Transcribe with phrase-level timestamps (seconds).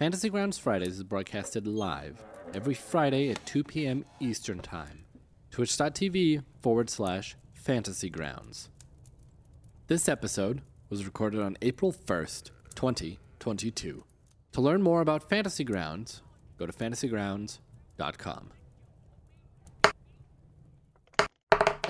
[0.00, 2.22] Fantasy Grounds Fridays is broadcasted live
[2.54, 4.06] every Friday at 2 p.m.
[4.18, 5.04] Eastern Time.
[5.50, 8.70] Twitch.tv forward slash fantasy grounds.
[9.88, 12.44] This episode was recorded on April 1st,
[12.74, 14.02] 2022.
[14.52, 16.22] To learn more about Fantasy Grounds,
[16.58, 18.52] go to fantasygrounds.com.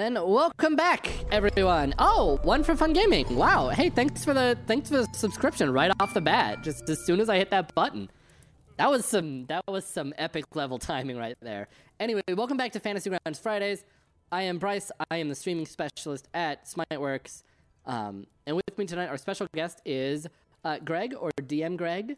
[0.01, 1.95] And welcome back, everyone.
[1.99, 3.37] Oh, one for fun gaming.
[3.37, 3.69] Wow.
[3.69, 6.63] Hey, thanks for the thanks for the subscription right off the bat.
[6.63, 8.09] Just as soon as I hit that button.
[8.79, 11.69] That was some that was some epic level timing right there.
[12.01, 13.85] Anyway, welcome back to Fantasy Grounds Fridays.
[14.33, 14.91] I am Bryce.
[15.11, 17.43] I am the streaming specialist at Smiteworks.
[17.85, 20.27] Um, and with me tonight, our special guest is
[20.65, 22.17] uh, Greg or DM Greg.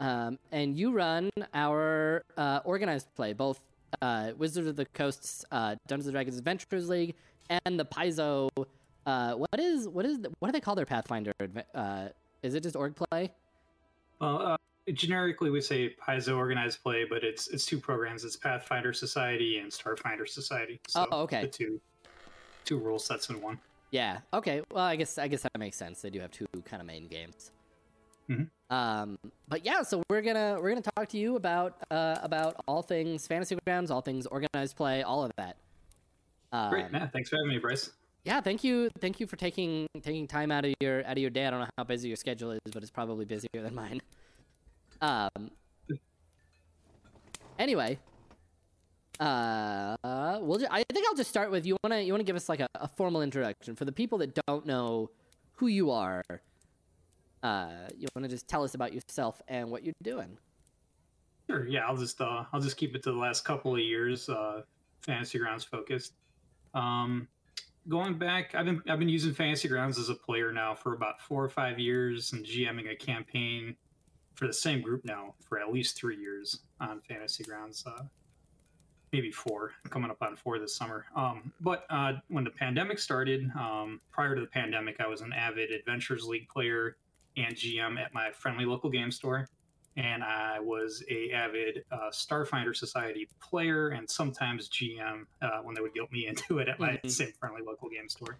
[0.00, 3.60] Um, and you run our uh, organized play, both
[4.02, 7.14] uh, Wizards of the Coast's uh, Dungeons and Dragons Adventures League
[7.64, 8.48] and the Paizo.
[9.06, 11.32] Uh, what is what is what do they call their Pathfinder?
[11.74, 12.08] Uh,
[12.42, 13.32] is it just org play?
[14.20, 14.56] Well, uh,
[14.92, 18.24] generically we say Paizo organized play, but it's it's two programs.
[18.24, 20.80] It's Pathfinder Society and Starfinder Society.
[20.88, 21.42] So oh, okay.
[21.42, 21.80] The two
[22.64, 23.58] two rule sets in one.
[23.90, 24.18] Yeah.
[24.32, 24.62] Okay.
[24.70, 26.02] Well, I guess I guess that makes sense.
[26.02, 27.50] They do have two kind of main games.
[28.28, 28.44] Mm-hmm.
[28.72, 32.80] Um, but yeah, so we're gonna we're gonna talk to you about uh, about all
[32.80, 35.58] things fantasy grounds, all things organized play, all of that.
[36.52, 37.10] Um, Great, man.
[37.12, 37.90] Thanks for having me, Bryce.
[38.24, 41.28] Yeah, thank you, thank you for taking taking time out of your out of your
[41.28, 41.46] day.
[41.46, 44.00] I don't know how busy your schedule is, but it's probably busier than mine.
[45.02, 45.50] Um.
[47.58, 47.98] Anyway,
[49.20, 49.96] uh,
[50.40, 50.58] we'll.
[50.58, 51.76] Just, I think I'll just start with you.
[51.84, 54.64] Wanna you wanna give us like a, a formal introduction for the people that don't
[54.64, 55.10] know
[55.56, 56.22] who you are
[57.42, 60.38] uh, you want to just tell us about yourself and what you're doing?
[61.48, 61.66] Sure.
[61.66, 64.28] Yeah, I'll just uh, I'll just keep it to the last couple of years.
[64.28, 64.62] Uh,
[65.00, 66.14] Fantasy Grounds focused.
[66.74, 67.28] Um,
[67.88, 71.20] going back, I've been I've been using Fantasy Grounds as a player now for about
[71.20, 73.74] four or five years, and GMing a campaign
[74.34, 77.84] for the same group now for at least three years on Fantasy Grounds.
[77.86, 78.04] Uh,
[79.12, 81.04] maybe four, coming up on four this summer.
[81.14, 85.34] Um, but uh, when the pandemic started, um, prior to the pandemic, I was an
[85.34, 86.96] avid Adventures League player
[87.36, 89.48] and GM at my friendly local game store.
[89.96, 95.82] And I was a avid uh, Starfinder Society player and sometimes GM uh, when they
[95.82, 97.08] would guilt me into it at my mm-hmm.
[97.08, 98.36] same friendly local game store.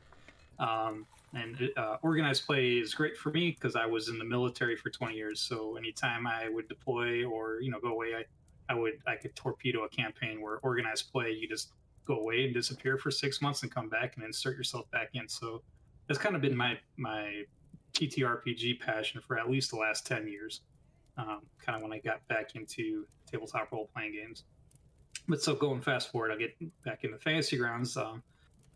[0.59, 4.77] Um, and uh, organized play is great for me because I was in the military
[4.77, 5.41] for 20 years.
[5.41, 9.35] So anytime I would deploy or you know go away, I, I would I could
[9.35, 11.73] torpedo a campaign where organized play you just
[12.07, 15.29] go away and disappear for six months and come back and insert yourself back in.
[15.29, 15.63] So
[16.07, 17.45] that's kind of been my my
[17.95, 20.63] TTRPG passion for at least the last 10 years,
[21.19, 24.45] um, kind of when I got back into tabletop role playing games.
[25.29, 26.55] But so going fast forward, I'll get
[26.85, 27.97] back into Fantasy Grounds.
[27.97, 28.23] Um,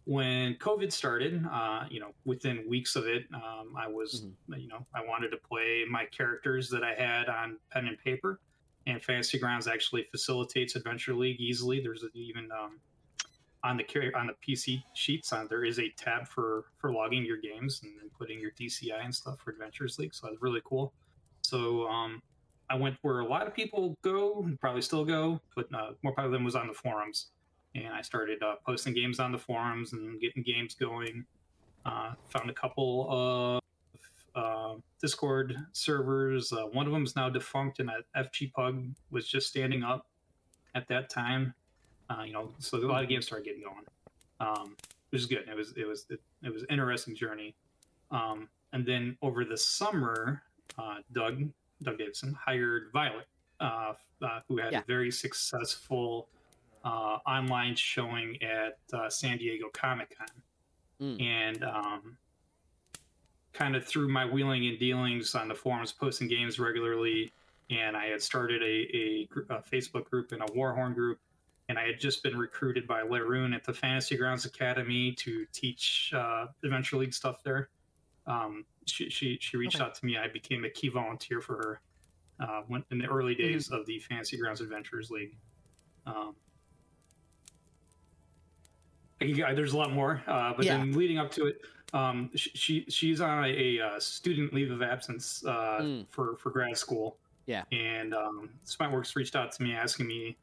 [0.04, 4.60] when COVID started, uh, you know, within weeks of it, um, I was, mm-hmm.
[4.60, 8.41] you know, I wanted to play my characters that I had on pen and paper.
[8.87, 11.81] And Fantasy Grounds actually facilitates Adventure League easily.
[11.81, 12.78] There's even um,
[13.66, 17.38] on the on the PC sheets, on there is a tab for for logging your
[17.38, 20.15] games and, and putting your DCI and stuff for Adventures League.
[20.15, 20.93] So that's really cool.
[21.43, 22.22] So um,
[22.71, 26.12] I went where a lot of people go, and probably still go, but uh, more
[26.12, 27.28] probably than was on the forums.
[27.75, 31.25] And I started uh, posting games on the forums and getting games going.
[31.84, 33.60] Uh, found a couple of
[34.34, 36.53] uh, Discord servers.
[36.53, 40.06] Uh, one of them is now defunct, and FG Pug was just standing up
[40.75, 41.54] at that time.
[42.09, 43.84] Uh, you know, so a lot of games started getting going,
[44.41, 44.77] um,
[45.11, 45.44] which is good.
[45.49, 47.55] It was it was it, it was an interesting journey.
[48.11, 50.43] Um, and then over the summer,
[50.78, 51.43] uh, Doug
[51.83, 53.27] Doug Davidson hired Violet,
[53.61, 54.81] uh, uh who had yeah.
[54.81, 56.28] a very successful
[56.84, 60.28] uh, online showing at uh, San Diego Comic Con,
[61.00, 61.22] mm.
[61.22, 62.16] and um,
[63.53, 67.33] kind of through my wheeling and dealings on the forums, posting games regularly.
[67.71, 68.66] And I had started a,
[68.97, 71.19] a, a Facebook group and a Warhorn group
[71.69, 76.12] and I had just been recruited by Laroon at the Fantasy Grounds Academy to teach
[76.15, 77.71] uh, Adventure League stuff there.
[78.27, 79.84] Um, she, she, she reached okay.
[79.84, 80.16] out to me.
[80.16, 81.81] I became a key volunteer for her
[82.41, 83.53] uh, when, in the early mm-hmm.
[83.53, 83.77] days mm-hmm.
[83.77, 85.36] of the Fantasy Grounds Adventures League.
[86.07, 86.36] Um,
[89.21, 90.77] there's a lot more, uh, but yeah.
[90.77, 91.60] then leading up to it,
[91.92, 96.07] um, she, she's on a, a, uh, student leave of absence uh, mm.
[96.10, 97.16] for for grad school.
[97.47, 98.51] Yeah, and um,
[99.15, 100.36] reached out to me asking me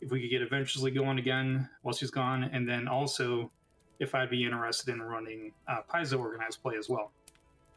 [0.00, 3.50] if we could get Adventures League going again while she's gone, and then also
[3.98, 7.10] if I'd be interested in running uh, Paizo organized play as well,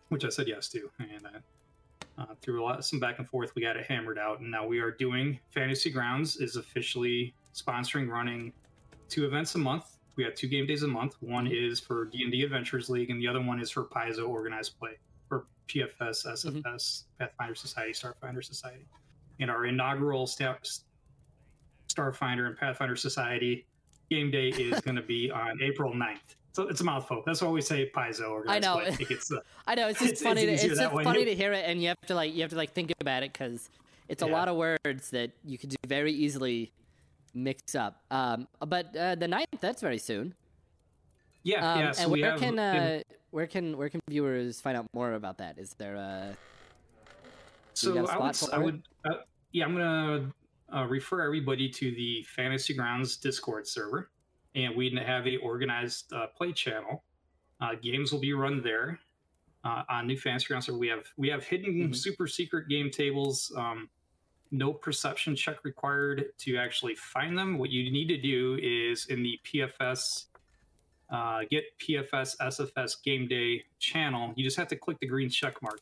[0.10, 0.90] which I said yes to.
[1.00, 4.40] And uh, uh, through a lot some back and forth, we got it hammered out,
[4.40, 8.54] and now we are doing Fantasy Grounds is officially sponsoring running
[9.10, 9.98] two events a month.
[10.16, 11.16] We have two game days a month.
[11.22, 14.28] One is for D and D Adventures League, and the other one is for Paizo
[14.28, 15.00] organized play,
[15.32, 17.24] or PFS, SFS, mm-hmm.
[17.24, 18.86] Pathfinder Society, Starfinder Society
[19.42, 20.60] and our inaugural Star-
[21.96, 23.66] Starfinder and Pathfinder Society
[24.10, 26.36] game day is going to be on April 9th.
[26.54, 27.24] So it's a mouthful.
[27.26, 28.44] That's why we say Paizo.
[28.48, 28.80] I know.
[28.80, 29.32] I it's.
[29.32, 29.88] Uh, I know.
[29.88, 30.42] It's just It's- funny.
[30.44, 31.04] it's to, it's that just way.
[31.04, 33.24] funny to hear it, and you have to like you have to like think about
[33.24, 33.70] it because
[34.10, 34.32] it's a Yeah.
[34.34, 36.74] lot of words that you could very easily
[37.34, 38.02] mix up.
[38.12, 40.36] Um, but uh, the 9th, that's very soon.
[41.44, 41.92] yeah, Um, yeah.
[41.94, 45.38] So and where have, can uh, where can where can viewers find out more about
[45.38, 45.58] that?
[45.58, 46.36] Is there a
[47.74, 48.64] So got a I would, I it?
[48.64, 49.14] would, uh,
[49.54, 50.32] yeah, I'm gonna
[50.76, 54.10] uh, refer everybody to the Fantasy Grounds Discord server,
[54.56, 57.04] and we have a organized uh, play channel.
[57.60, 59.00] Uh, games will be run there
[59.64, 60.66] uh, on New Fantasy Grounds.
[60.66, 61.96] So we have we have hidden Mhm.
[61.96, 63.52] super secret game tables.
[63.56, 63.90] Um,
[64.52, 67.58] no perception check required to actually find them.
[67.58, 70.28] What you need to do is in the PFS.
[71.10, 74.34] Uh, get PFS SFS Game Day channel.
[74.38, 75.82] You just have to click the green check mark.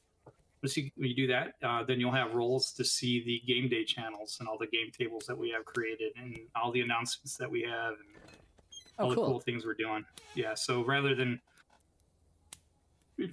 [0.61, 3.69] Once you, when you do that, uh, then you'll have roles to see the game
[3.69, 7.37] day channels and all the game tables that we have created and all the announcements
[7.37, 8.33] that we have and
[8.97, 9.25] Oh, all the cool.
[9.27, 10.03] cool things we're doing.
[10.35, 11.39] Yeah, so rather than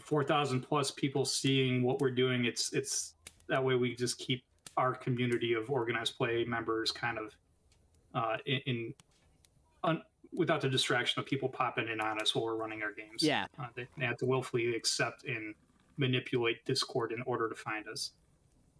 [0.01, 3.15] four thousand plus people seeing what we're doing, it's it's
[3.49, 4.45] that way we just keep
[4.77, 7.35] our community of organized play members kind of
[8.15, 8.95] uh, in, in
[9.83, 10.03] un,
[10.33, 13.23] without the distraction of people popping in on us while we're running our games.
[13.23, 13.47] Yeah.
[13.59, 15.55] uh, they, they have to willfully accept and
[15.97, 18.13] manipulate Discord in order to find us.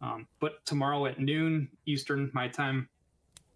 [0.01, 2.89] Um, but tomorrow at noon Eastern, my time,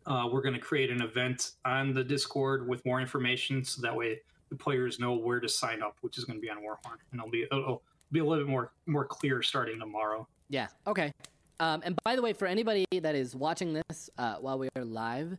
[0.07, 3.95] uh, we're going to create an event on the Discord with more information, so that
[3.95, 6.99] way the players know where to sign up, which is going to be on Warhorn,
[7.13, 10.27] and it'll be it'll be a little bit more more clear starting tomorrow.
[10.49, 10.69] Yeah.
[10.87, 11.13] Okay.
[11.61, 14.85] Um, and by the way, for anybody that is watching this uh, while we are
[14.85, 15.37] live,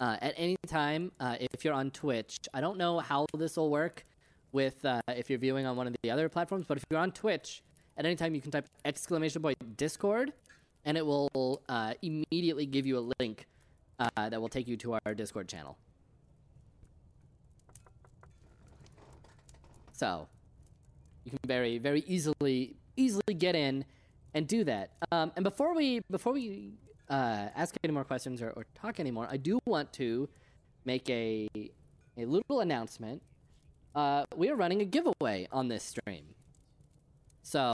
[0.00, 3.70] uh, at any time, uh, if you're on Twitch, I don't know how this will
[3.70, 4.04] work
[4.52, 7.12] with uh, if you're viewing on one of the other platforms, but if you're on
[7.12, 7.62] Twitch,
[7.96, 10.32] at any time you can type exclamation point Discord,
[10.84, 13.46] and it will uh, immediately give you a link
[13.98, 15.76] uh, that will take you to our Discord channel.
[19.92, 20.28] So
[21.24, 23.84] you can very very easily easily get in
[24.34, 24.90] and do that.
[25.12, 26.72] Um, and before we before we
[27.08, 30.28] uh, ask any more questions or, or talk anymore, I do want to
[30.84, 31.48] make a
[32.16, 33.22] a little announcement.
[33.94, 36.24] Uh, we are running a giveaway on this stream.
[37.42, 37.72] So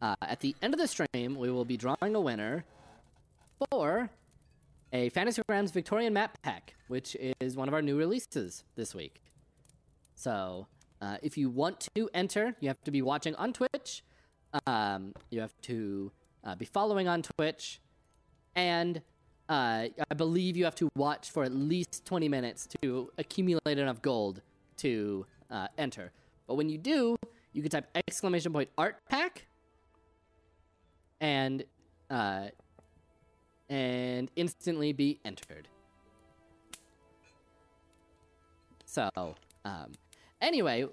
[0.00, 2.64] uh, at the end of the stream, we will be drawing a winner
[3.70, 4.10] for
[4.92, 9.22] a Fantasy Grounds Victorian map pack, which is one of our new releases this week.
[10.14, 10.68] So
[11.00, 14.04] uh, if you want to enter, you have to be watching on Twitch.
[14.66, 16.12] Um, you have to
[16.44, 17.80] uh, be following on Twitch,
[18.54, 19.00] and
[19.48, 24.02] uh, I believe you have to watch for at least 20 minutes to accumulate enough
[24.02, 24.42] gold
[24.82, 26.12] to uh, enter.
[26.46, 27.16] But when you do,
[27.52, 29.46] you can type exclamation point art pack,
[31.20, 31.64] and
[32.10, 32.48] uh,
[33.68, 35.68] and instantly be entered.
[38.84, 39.08] So,
[39.64, 39.92] um,
[40.40, 40.86] anyway,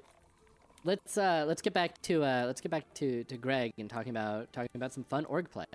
[0.85, 4.11] let's uh, let's get back to uh, let's get back to, to Greg and talking
[4.11, 5.65] about talking about some fun org play.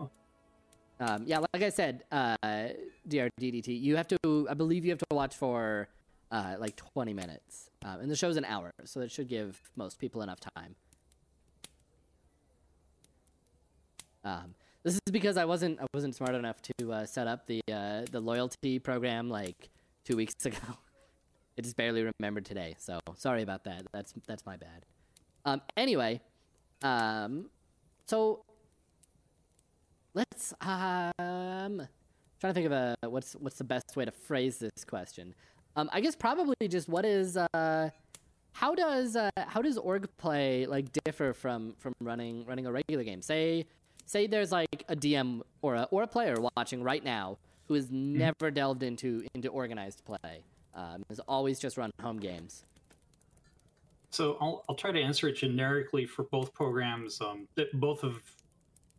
[0.00, 0.10] Oh.
[1.00, 2.36] Um, yeah, like I said, uh,
[3.08, 5.88] DRDDT, you have to I believe you have to watch for
[6.30, 9.98] uh, like 20 minutes, um, and the show's an hour, so that should give most
[9.98, 10.74] people enough time.
[14.24, 17.60] Um, this is because I wasn't I wasn't smart enough to uh, set up the
[17.72, 19.70] uh, the loyalty program like
[20.04, 20.58] two weeks ago.
[21.58, 23.82] I just barely remembered today, so sorry about that.
[23.92, 24.86] That's that's my bad.
[25.44, 26.20] Um, anyway,
[26.82, 27.50] um,
[28.06, 28.44] so
[30.14, 31.82] let's um
[32.40, 35.34] trying to think of a what's what's the best way to phrase this question.
[35.78, 37.90] Um, I guess probably just what is uh,
[38.52, 43.04] how does uh, how does org play like differ from from running running a regular
[43.04, 43.22] game?
[43.22, 43.66] Say
[44.04, 47.92] say there's like a DM or a or a player watching right now who has
[47.92, 50.42] never delved into into organized play.
[50.74, 52.64] Um, has always just run home games.
[54.10, 57.20] So I'll, I'll try to answer it generically for both programs.
[57.20, 58.20] Um, that both of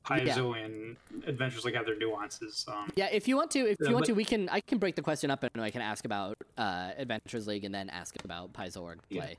[0.05, 0.95] Paizo and
[1.27, 2.65] Adventures Like Other nuances.
[2.67, 4.49] Um, Yeah, if you want to, if Yeah, you want but- to, we can.
[4.49, 7.73] I can break the question up and I can ask about uh, Adventures League and
[7.73, 9.21] then ask about Paizo org Yeah.
[9.21, 9.37] play.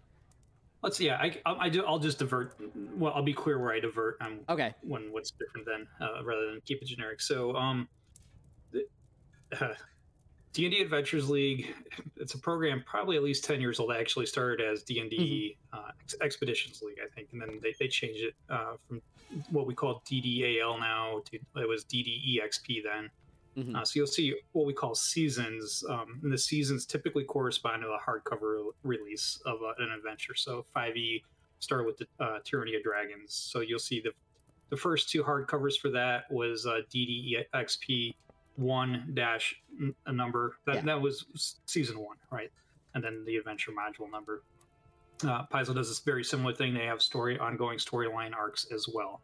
[0.82, 1.06] let's see.
[1.06, 2.56] yeah, I, I, I do, I'll just divert.
[2.96, 4.74] Well, I'll be clear where I divert on Okay.
[4.82, 7.20] when what's different then, uh, rather than keep it generic.
[7.20, 7.88] So, um,
[8.72, 8.86] the-
[9.60, 9.74] uh,
[10.52, 11.74] D&D Adventures League,
[12.16, 13.92] it's a program probably at least 10 years old.
[13.92, 17.86] It actually started as D&D uh, Ex- Expeditions League, I think, and then they, they
[17.86, 19.00] changed it uh, from
[19.50, 23.10] what we call DDAL now to it was DDEXP then.
[23.56, 23.76] Mhm.
[23.76, 27.88] Uh, so you'll see what we call seasons, um, and the seasons typically correspond to
[27.88, 30.34] the hardcover release of uh, an adventure.
[30.34, 31.22] So 5e
[31.58, 33.34] started with the uh, Tyranny of Dragons.
[33.34, 34.10] So you'll see the
[34.70, 38.14] the first two hardcovers for that was uh, DDEXP
[38.56, 39.54] one dash
[40.06, 40.80] a number that Yeah.
[40.82, 42.50] that was season one, right?
[42.94, 44.42] And then the adventure module number.
[45.22, 46.74] Uh, Paizo does this very similar thing.
[46.74, 49.20] They have story ongoing storyline arcs as well.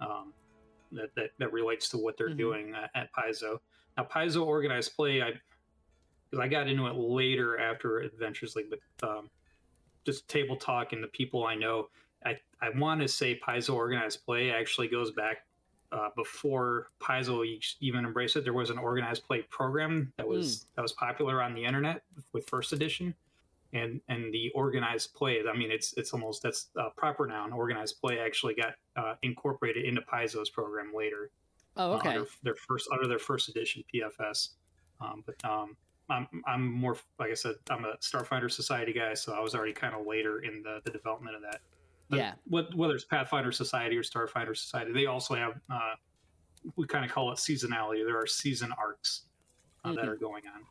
[0.00, 0.32] Um,
[0.92, 2.36] that, that that relates to what they're Mhm.
[2.38, 3.60] doing at, at Paizo.
[3.96, 5.32] Now, Paizo organized play, I
[6.30, 9.30] because I got into it later after Adventures League, but um,
[10.04, 11.88] just table talk and the people I know,
[12.24, 15.46] I I want to say Paizo organized play actually goes back
[15.92, 17.44] uh, before Paizo
[17.80, 18.44] even embraced it.
[18.44, 22.02] There was an organized play program that was that was popular on the internet
[22.32, 23.14] with first edition.
[23.74, 27.52] And, and the organized play, I mean, it's it's almost that's a proper noun.
[27.52, 31.30] Organized play actually got uh, incorporated into Paizo's program later
[31.78, 32.08] Oh, uh, okay.
[32.10, 34.50] under their first under their first edition PFS.
[35.00, 35.76] Um, but um,
[36.10, 39.72] I'm I'm more like I said, I'm a Starfinder Society guy, so I was already
[39.72, 41.60] kind of later in the, the development of that.
[42.08, 42.34] But Yeah.
[42.44, 45.94] what- Whether it's Pathfinder Society or Starfinder Society, they also have uh,
[46.76, 48.04] we kind of call it seasonality.
[48.04, 49.26] There are season arcs
[49.84, 50.08] uh, that Mhm.
[50.08, 50.66] are going on.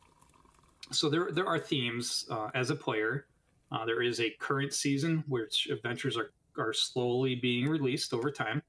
[0.92, 3.26] So there there are themes uh, as a player.
[3.72, 8.60] Uh, there is a current season which adventures are are slowly being released over time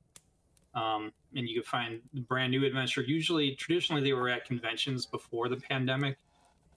[0.75, 3.01] um, and you can find brand new adventure.
[3.01, 6.19] Usually, traditionally, they were at conventions before the pandemic,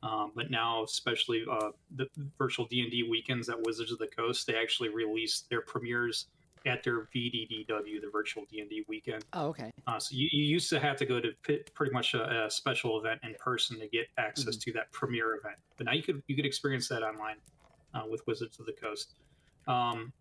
[0.03, 2.07] um, but now, especially uh, the
[2.37, 6.27] virtual D and D weekends at Wizards of the Coast, they actually release their premieres
[6.67, 9.25] at their VDDW, the virtual D and D weekend.
[9.33, 9.71] Oh, okay.
[9.87, 11.31] Uh, so you, you used to have to go to
[11.75, 15.57] pretty much a, a special event in person to get access to that premiere event,
[15.77, 17.37] but now you could you could experience that online
[17.95, 19.15] uh, with Wizards of the Coast.
[19.69, 20.13] Um,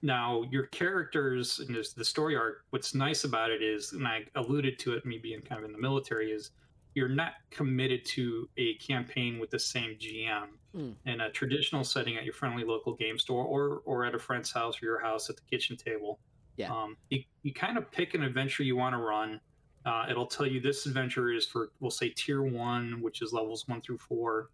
[0.00, 2.64] now your characters and the story arc.
[2.70, 5.72] What's nice about it is, and I alluded to it, me being kind of in
[5.72, 6.50] the military, is
[6.94, 10.96] you're not committed to a campaign with the same GM Mm.
[11.04, 14.50] in a traditional setting at your friendly local game store or or at a friend's
[14.50, 16.18] house or your house at the kitchen table.
[16.56, 16.72] Yeah.
[16.72, 19.38] Um, you, you kind of pick an adventure you want to run.
[19.84, 23.68] Uh, it'll tell you this adventure is for, we'll say, tier one, which is levels
[23.68, 24.48] one through four.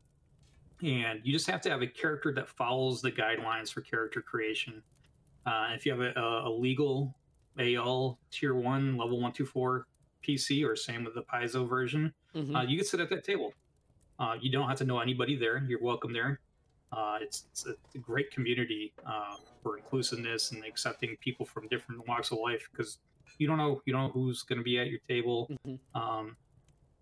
[0.82, 4.82] And you just have to have a character that follows the guidelines for character creation.
[5.46, 7.14] Uh, if you have a, a, a legal
[7.58, 9.86] AL tier one, level one through four
[10.26, 12.56] PC, or same with the Paizo version, Mhm.
[12.56, 13.52] uh, you can sit at that table.
[14.18, 15.64] Uh, you don't have to know anybody there.
[15.68, 16.40] You're welcome there.
[16.90, 22.30] Uh, it's, it's a, great community uh, for inclusiveness and accepting people from different walks
[22.30, 22.98] of life because
[23.36, 25.50] you don't know you don't know who's going to be at your table.
[25.66, 25.78] Mhm.
[25.94, 26.36] Um,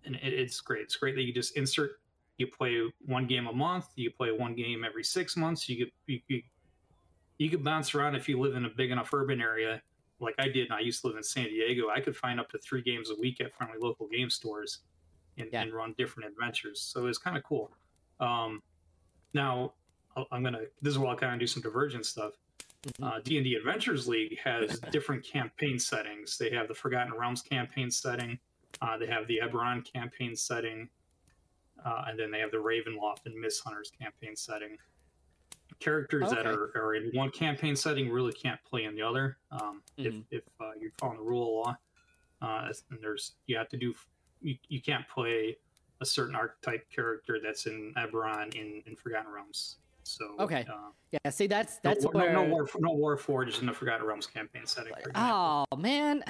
[0.04, 0.82] and it, it's great.
[0.82, 2.00] It's great that you just insert.
[2.38, 3.86] You play one game a month.
[3.94, 5.68] You play one game every six months.
[5.68, 6.42] You could you, you,
[7.38, 9.80] you could bounce around if you live in a big enough urban area
[10.18, 10.66] like I did.
[10.66, 11.90] And I used to live in San Diego.
[11.90, 14.80] I could find up to three games a week at friendly local game stores
[15.38, 15.62] and, Yeah.
[15.62, 16.80] and run different adventures.
[16.80, 17.72] So it's kind of cool.
[18.20, 18.62] Um,
[19.34, 19.74] now
[20.16, 20.62] I'll- I'm gonna.
[20.80, 22.32] This is where I'll kind of do some divergent stuff.
[22.84, 23.04] Mhm.
[23.16, 26.38] Uh, D&D Adventures League has different campaign settings.
[26.38, 28.38] They have the Forgotten Realms campaign setting.
[28.80, 30.88] Uh, they have the Eberron campaign setting.
[31.84, 34.78] Uh, and then they have the Ravenloft and Mist Hunters campaign setting.
[35.78, 39.36] Characters that are, are in one campaign setting really can't play in the other.
[39.50, 40.24] Um, Mhm.
[40.30, 41.78] If, if uh, you're following the rule of law,
[42.42, 43.94] uh, and there's you have to do
[44.40, 45.56] you, you can't play
[46.00, 49.76] a certain archetype character that's in Eberron in, in Forgotten Realms.
[50.02, 50.64] So Okay.
[50.70, 51.30] uh, Yeah.
[51.30, 52.32] See, that's that's no, where.
[52.32, 54.92] no, no war no Warforged in the Forgotten Realms campaign setting.
[55.14, 56.22] Oh man.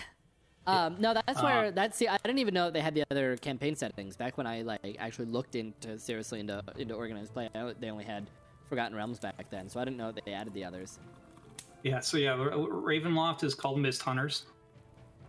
[0.69, 2.09] Um, no, that's Uh, where that's see.
[2.09, 5.27] I didn't even know they had the other campaign settings back when I like actually
[5.27, 7.49] looked into seriously into into organized play.
[7.55, 8.29] I they only had
[8.69, 10.99] Forgotten Realms back then, so I didn't know they added the others.
[11.85, 14.47] Yeah, so yeah, Ravenloft is called Mist Hunters,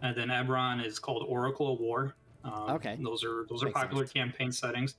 [0.02, 2.16] and then Eberron is called Oracle of War.
[2.44, 2.98] Um, Okay.
[3.02, 4.14] those are those are Makes popular sense.
[4.14, 4.96] campaign settings.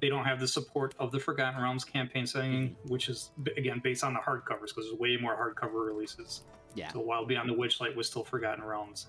[0.00, 2.88] They don't have the support of the Forgotten Realms campaign setting, Mm-hmm.
[2.92, 6.42] which is again based on the hardcovers because there's way more hardcover releases.
[6.74, 6.90] Yeah.
[6.92, 9.06] So Wild Beyond the Witchlight was still Forgotten Realms.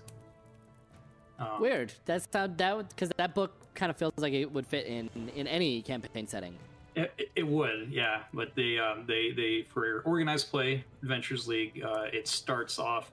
[1.38, 1.92] Um, Weird.
[2.04, 5.46] That's how that because that book kind of feels like it would fit in in
[5.46, 6.56] any campaign setting.
[6.94, 11.82] It, it- it would, yeah, but they um, they they for organized play Adventures League,
[11.84, 13.10] uh, it starts off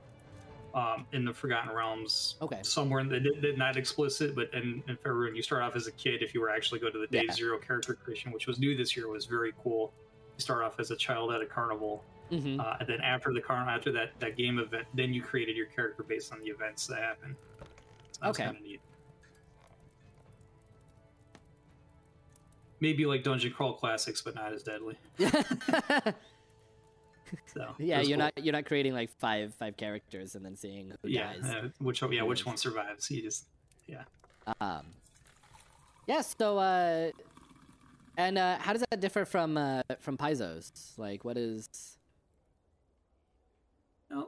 [0.74, 2.62] um, in the Forgotten Realms, Okay.
[2.64, 5.92] somewhere in the they're not explicit, but in, in when you start off as a
[5.92, 7.32] kid, if you were actually go to the Day Yeah.
[7.34, 9.94] Zero character creation, which was new this year, was very cool.
[10.38, 13.42] You start off as a child at a carnival, hmm uh, and then after the
[13.42, 16.88] carnival, after that that game event, then you created your character based on the events
[16.88, 17.36] that happened.
[18.14, 18.44] So Okay.
[18.44, 18.82] kind of neat.
[22.80, 24.98] Maybe like Dungeon Crawl Classics, but not as deadly.
[27.54, 28.30] So yeah, you're cool.
[28.36, 31.44] not you're not creating like five five characters and then seeing who Yeah, dies.
[31.44, 33.12] uh, which yeah, which one survives?
[33.12, 33.48] You just
[33.88, 34.04] yeah.
[34.62, 34.86] Um,
[36.08, 36.22] yeah.
[36.22, 37.12] So, uh,
[38.18, 40.94] and uh, how does that differ from uh, from Paizo's?
[40.98, 41.68] Like, what is?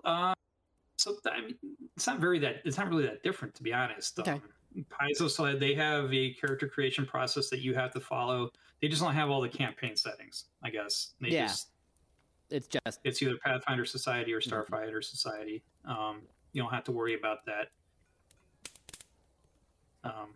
[0.04, 0.34] uh,
[0.98, 1.56] so I mean,
[1.96, 4.20] it's not very that it's not really that different to be honest.
[4.20, 4.32] Okay.
[4.32, 4.42] Um,
[4.90, 8.50] Paizo Sled, they have a character creation process that you have to follow.
[8.82, 11.14] They just don't have all the campaign settings, I guess.
[11.22, 11.48] They Yeah.
[11.48, 11.73] just
[12.54, 14.74] It's just it's either Pathfinder Society or Mm-hmm.
[14.76, 15.64] Starfinder Society.
[15.86, 16.22] Um,
[16.54, 17.70] you don't have to worry about that.
[20.04, 20.36] Um,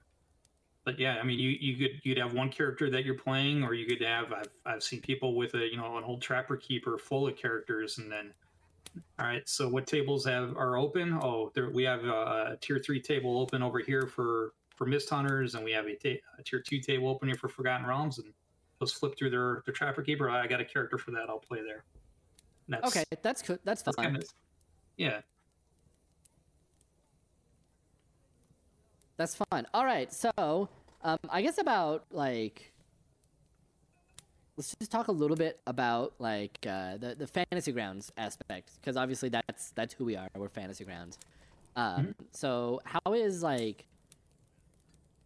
[0.83, 3.75] but yeah, I mean, you you could you'd have one character that you're playing, or
[3.75, 6.97] you could have I've I've seen people with a you know an old Trapper Keeper
[6.97, 8.33] full of characters, and then
[9.19, 11.13] all right, so what tables have are open?
[11.21, 15.09] Oh, there we have a, a tier three table open over here for for Mist
[15.09, 18.17] Hunters, and we have a, ta- a tier two table open here for Forgotten Realms,
[18.17, 18.33] and
[18.79, 20.31] those flip through their their Trapper Keeper.
[20.31, 21.25] I got a character for that.
[21.29, 21.83] I'll play there.
[22.67, 23.03] That's, okay.
[23.21, 23.59] That's good.
[23.63, 24.05] That's That's fine.
[24.05, 24.29] kind of
[24.97, 25.21] yeah.
[29.17, 29.65] That's fun.
[29.73, 30.69] All right, so
[31.03, 32.71] um, I guess about like
[34.57, 38.97] let's just talk a little bit about like uh, the the fantasy grounds aspect because
[38.97, 40.27] obviously that's that's who we are.
[40.35, 41.17] We're fantasy grounds.
[41.75, 43.85] Um, So how is like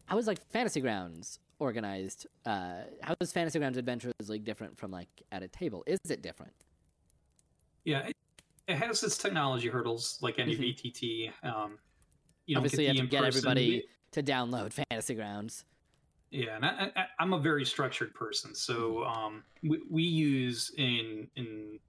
[0.05, 2.27] how is like fantasy grounds organized?
[2.45, 5.83] Uh, how is fantasy grounds adventures like different from like at a table?
[5.87, 6.53] Is it different?
[7.85, 8.15] Yeah, it,
[8.67, 11.31] it has its technology hurdles like any VTT.
[11.43, 11.77] Um,
[12.47, 12.65] you Mm-hmm.
[12.65, 15.63] obviously, you have to get everybody to download fantasy grounds.
[16.31, 18.73] Yeah, and I, I, I'm a very structured person, so
[19.05, 19.19] Mm-hmm.
[19.25, 21.79] um, we, we use in in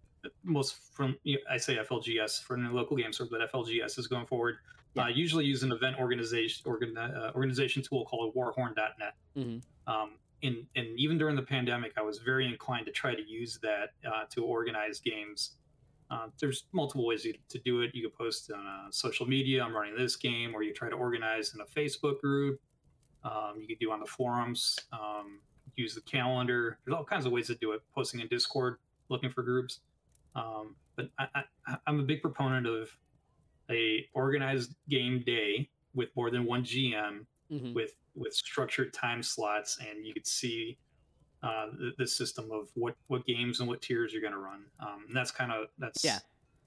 [0.44, 1.16] most from
[1.50, 4.56] I say FLGS for a local game store, but FLGS is going forward.
[4.94, 5.04] Yeah.
[5.04, 9.14] Uh, usually use an event organization organ, uh, organization tool called Warhorn.net.
[9.34, 9.56] hmm
[9.86, 13.58] Um, and, and even during the pandemic, I was very inclined to try to use
[13.62, 15.52] that uh, to organize games.
[16.12, 17.90] Uh, there's multiple ways you, to do it.
[17.94, 20.96] You could post on uh, social media, I'm running this game, or you try to
[20.96, 22.60] organize in a Facebook group.
[23.24, 25.40] Um, you could do on the forums, um,
[25.76, 26.78] use the calendar.
[26.84, 27.80] There's all kinds of ways to do it.
[27.94, 28.76] Posting in Discord,
[29.08, 29.80] looking for groups.
[30.34, 31.26] Um, but I,
[31.66, 32.90] I, I'm a big proponent of
[33.70, 39.78] a organized game day with more than one GM hmm with with structured time slots,
[39.78, 40.76] and you could see
[41.42, 44.64] uh, the, the system of what what games and what tiers you're going to run.
[44.80, 46.18] Um, and that's kind of that's Yeah.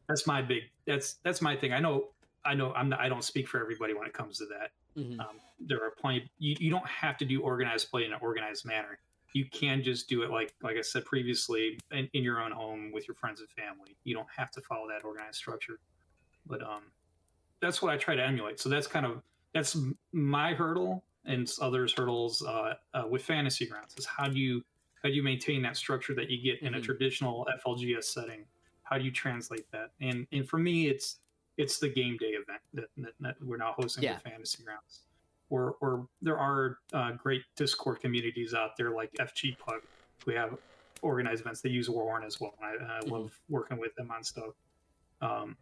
[0.08, 1.74] that's my big that's that's my thing.
[1.74, 2.10] I know
[2.44, 4.72] I know I'm not, I don't speak for everybody when it comes to that.
[4.96, 6.30] hmm Um, there are plenty.
[6.38, 9.00] You, you don't have to do organized play in an organized manner.
[9.34, 12.92] You can just do it like like I said previously in, in your own home
[12.94, 13.96] with your friends and family.
[14.04, 15.80] You don't have to follow that organized structure.
[16.46, 16.84] But um,
[17.62, 18.60] that's what I try to emulate.
[18.60, 19.22] So that's kind of
[19.54, 19.78] that's
[20.12, 24.64] my hurdle and others' hurdles uh, uh, with fantasy grounds is how do you
[25.04, 26.84] how do you maintain that structure that you get in a Mhm.
[26.84, 28.44] traditional FLGS setting?
[28.84, 29.92] How do you translate that?
[30.02, 31.20] And and for me, it's
[31.58, 34.16] it's the game day event that, that, that we're now hosting Yeah.
[34.16, 35.04] with fantasy grounds.
[35.50, 39.82] Or, or there are uh, great Discord communities out there like FG Pug.
[40.26, 40.58] We have
[41.02, 41.62] organized events.
[41.62, 42.56] They use Warhorn as well.
[42.62, 43.12] I, I Mhm.
[43.12, 44.54] love working with them on stuff.
[45.22, 45.56] Um,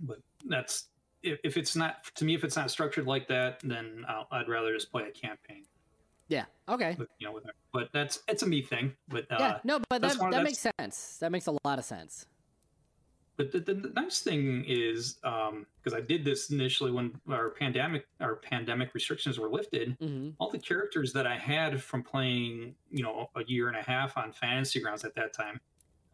[0.00, 0.90] but that's
[1.22, 4.48] if, if it's not to me if it's not structured like that, then I'll, I'd
[4.48, 5.64] rather just play a campaign.
[6.28, 6.44] Yeah.
[6.68, 6.96] Okay.
[6.98, 8.94] With, you know, with but that's it's a me thing.
[9.08, 9.58] But uh, yeah.
[9.64, 11.18] No, but that one- that makes sense.
[11.18, 12.26] That makes a lot of sense.
[13.36, 18.06] But the, the, the nice thing is, because I did this initially when our pandemic
[18.18, 23.02] our pandemic restrictions were lifted, hmm all the characters that I had from playing, you
[23.02, 25.60] know, a year and a half on Fantasy Grounds at that time,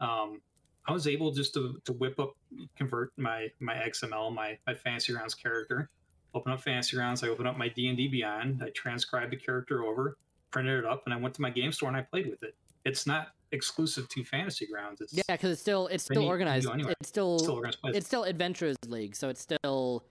[0.01, 0.41] um,
[0.87, 2.35] I was able just to, to whip up,
[2.77, 5.91] convert my my XML, my my Fantasy Grounds character,
[6.35, 9.37] open up Fantasy Grounds, I open up my D and D Beyond, I transcribed the
[9.37, 10.17] character over,
[10.51, 12.55] printed it up, and I went to my game store and I played with it.
[12.85, 15.01] It's not exclusive to Fantasy Grounds.
[15.01, 16.67] It's Yeah, because it's still it's still organized.
[16.67, 16.95] go anywhere.
[17.01, 20.05] It's still, still organized it's still Adventurers League, so it's still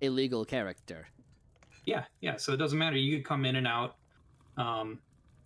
[0.00, 1.08] a legal character.
[1.84, 2.36] Yeah, yeah.
[2.36, 2.96] So it doesn't matter.
[2.96, 3.96] You could come in and out.
[4.56, 5.00] Um,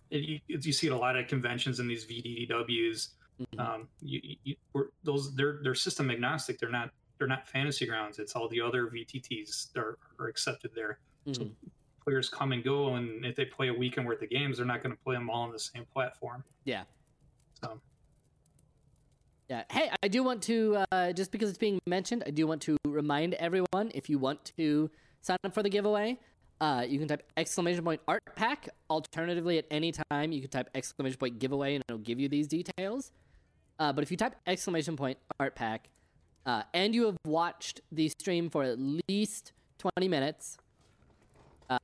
[0.09, 3.09] it, you, you see it a lot at conventions and these VDDWs.
[3.39, 3.59] Mhm.
[3.59, 6.59] Um, you, you, we're, those they're they're system agnostic.
[6.59, 8.19] They're not they're not fantasy grounds.
[8.19, 10.99] It's all the other VTTs that are, are accepted there.
[11.27, 11.51] Mhm.
[12.03, 14.81] Players come and go, and if they play a weekend worth of games, they're not
[14.81, 16.43] going to play them all on the same platform.
[16.65, 16.83] Yeah.
[17.61, 17.79] So
[19.49, 19.63] Yeah.
[19.69, 22.77] Hey, I do want to uh, just because it's being mentioned, I do want to
[22.87, 24.89] remind everyone if you want to
[25.21, 26.17] sign up for the giveaway,
[26.61, 28.69] uh, you can type exclamation point art pack.
[28.89, 32.47] Alternatively, at any time, you can type exclamation point giveaway, and it'll give you these
[32.47, 33.11] details.
[33.79, 35.87] Uh, but if you type exclamation point art pack,
[36.45, 40.57] uh, and you have watched the stream for at least twenty minutes,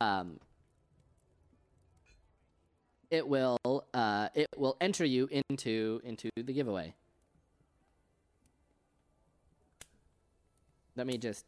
[0.02, 0.40] um,
[3.10, 3.58] it will
[3.94, 6.94] uh, it will enter you into into the giveaway.
[10.98, 11.46] Let me just.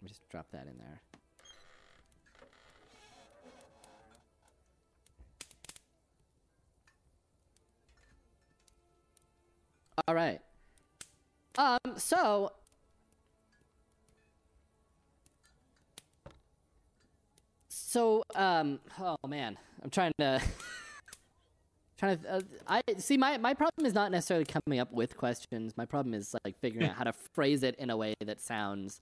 [0.00, 1.00] Let me just drop that in there.
[11.58, 12.52] Um, so
[17.96, 20.40] so um oh man, I'm trying to
[21.98, 25.76] trying to uh, I see my my problem is not necessarily coming up with questions.
[25.76, 29.00] My problem is like figuring out how to phrase it in a way that sounds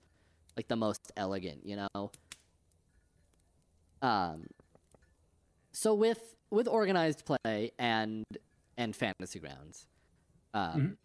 [0.55, 2.11] like the most elegant, you know.
[4.01, 4.47] Um
[5.73, 8.23] so with with organized play and
[8.77, 9.87] and fantasy grounds
[10.55, 10.97] um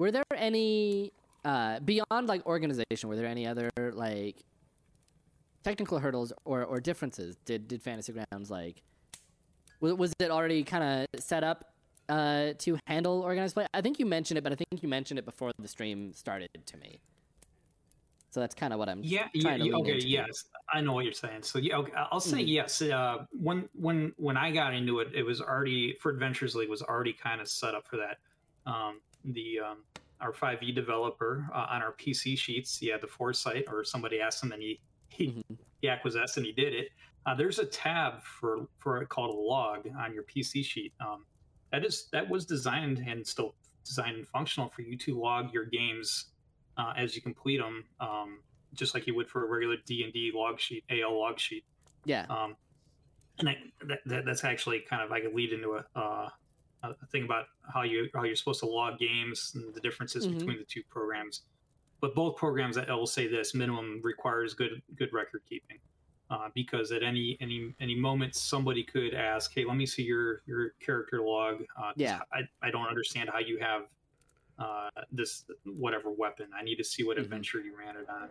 [0.00, 1.12] were there any
[1.44, 3.08] uh, beyond like organization?
[3.08, 4.36] Were there any other like
[5.62, 7.36] technical hurdles or, or differences?
[7.44, 8.82] Did did Fantasy Grounds like
[9.80, 11.74] was, was it already kind of set up
[12.08, 13.66] uh, to handle organized play?
[13.74, 16.48] I think you mentioned it, but I think you mentioned it before the stream started
[16.64, 17.00] to me.
[18.30, 20.06] So that's kind of what I'm Yeah, yeah, to yeah, okay, into.
[20.06, 21.42] yes, I know what you're saying.
[21.44, 22.46] So yeah, okay, I'll say Mhm.
[22.46, 22.82] yes.
[22.82, 26.82] Uh, when when when I got into it, it was already for Adventures League was
[26.82, 28.18] already kind of set up for that.
[28.66, 29.86] Um, the um,
[30.20, 34.42] our 5e developer uh, on our PC sheets, he had the foresight, or somebody asked
[34.44, 35.60] him, and he he, Mhm.
[35.80, 36.90] he acquiesced and he did it.
[37.24, 40.92] Uh, there's a tab for for called a log on your PC sheet.
[41.00, 41.26] Um,
[41.72, 45.64] that is that was designed and still designed and functional for you to log your
[45.64, 46.34] games
[46.80, 48.42] uh, as you complete them, um,
[48.74, 51.64] just like you would for a regular D and D log sheet, AL log sheet.
[52.04, 52.24] Yeah.
[52.30, 52.56] Um,
[53.38, 53.56] and that,
[53.88, 56.28] that, that that's actually kind of I could lead into a, uh,
[56.82, 60.38] a thing about how you how you're supposed to log games and the differences Mhm.
[60.38, 61.42] between the two programs.
[62.00, 65.78] But both programs, I will say this: minimum requires good good record keeping,
[66.30, 70.42] uh, because at any any any moment somebody could ask, "Hey, let me see your
[70.46, 72.20] your character log." Uh, Yeah.
[72.32, 73.82] I I don't understand how you have
[74.60, 76.46] uh, this whatever weapon.
[76.56, 77.22] I need to see what Mhm.
[77.22, 78.28] adventure you ran it on.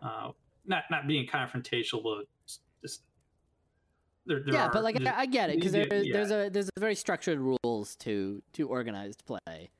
[0.00, 0.32] Uh,
[0.64, 2.26] not not being confrontational, but
[2.82, 3.02] just
[4.26, 6.12] there, there yeah, are, but like there's- I, I get it because there, yeah.
[6.12, 9.70] there's a there's a very structured rules to to organized play.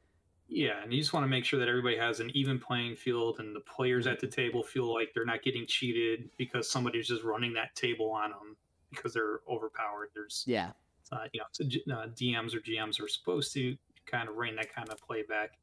[0.48, 3.40] Yeah, and you just want to make sure that everybody has an even playing field,
[3.40, 7.24] and the players at the table feel like they're not getting cheated because somebody's just
[7.24, 8.56] running that table on them
[8.90, 10.10] because they're overpowered.
[10.14, 10.70] There's, Yeah.
[11.10, 14.72] uh, you know, so, uh, DMs or GMs are supposed to kind of rein that
[14.72, 15.58] kind of play back.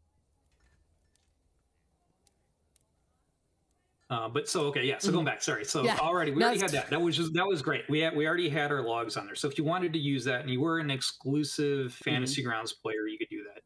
[4.09, 4.97] Uh, but so okay, yeah.
[4.99, 5.65] So going back, sorry.
[5.65, 5.87] So Mm-hmm.
[5.87, 5.97] Yeah.
[5.99, 6.89] already we already had that.
[6.89, 7.83] That was just that was great.
[7.89, 9.35] We had we already had our logs on there.
[9.35, 12.03] So if you wanted to use that and you were an exclusive Mm-hmm.
[12.09, 13.61] Fantasy Grounds player, you could do that.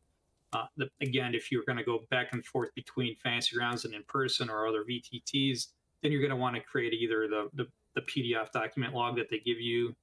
[0.57, 3.93] Uh, the, again, if you're going to go back and forth between Fantasy Grounds and
[3.93, 5.67] in person or other VTTs,
[6.01, 9.27] then you're going to want to create either the, the the PDF document log that
[9.29, 9.93] they give you,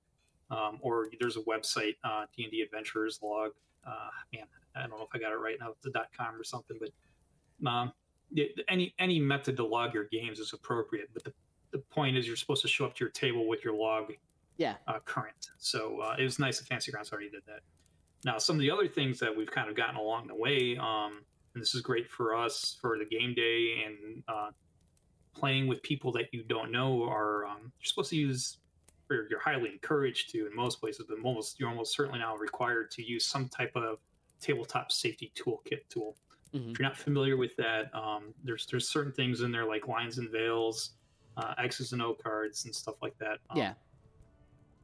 [0.51, 3.53] um, or there's a website, uh, D&D Adventurers log.
[3.87, 6.77] Uh, man, I don't know if I got it right now, the .com or something,
[6.81, 6.91] but
[7.71, 7.93] um,
[8.69, 11.09] any any method to log your games is appropriate.
[11.13, 11.33] But the,
[11.73, 14.13] the point is, you're supposed to show up to your table with your log
[14.57, 14.77] Yeah.
[14.87, 15.49] uh, current.
[15.59, 17.61] So uh, it was nice that Fantasy Grounds already did that.
[18.25, 21.23] Now, some of the other things that we've kind of gotten along the way, um,
[21.55, 24.51] and this is great for us for the game day and uh,
[25.35, 28.59] playing with people that you don't know, are um, you're supposed to use,
[29.11, 32.91] or you're highly encouraged to in most places, but almost you're almost certainly now required
[32.93, 33.99] to use some type of
[34.41, 36.17] tabletop safety toolkit tool.
[36.55, 36.73] Mhm.
[36.73, 40.19] If you're not familiar with that, um, there's there's certain things in there like lines
[40.19, 40.97] and veils,
[41.37, 43.41] uh, X's and O cards, and stuff like that.
[43.51, 43.75] Um, Yeah.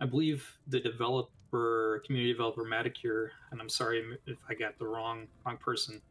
[0.00, 5.28] I believe the developer, community developer Maticure, and I'm sorry if I got the wrong
[5.44, 6.02] wrong person,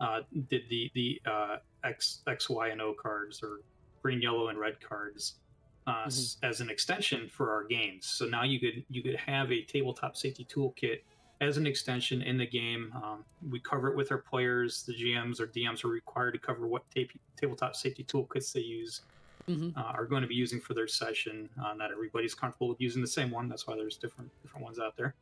[0.00, 3.60] uh, did the the uh, X X Y and O cards or
[4.02, 5.40] green, yellow, and red cards
[5.86, 8.06] uh, s- as an extension for our games.
[8.06, 11.02] So now you could you could have a tabletop safety toolkit
[11.40, 12.92] as an extension in the game.
[12.96, 14.82] Um, we cover it with our players.
[14.84, 17.02] The GMs or DMs are required to cover what ta-
[17.36, 19.02] tabletop safety toolkits they use
[19.48, 19.76] Mhm.
[19.76, 21.48] uh, are going to be using for their session.
[21.62, 23.48] Uh, not everybody's comfortable with using the same one.
[23.48, 25.14] That's why there's different different ones out there.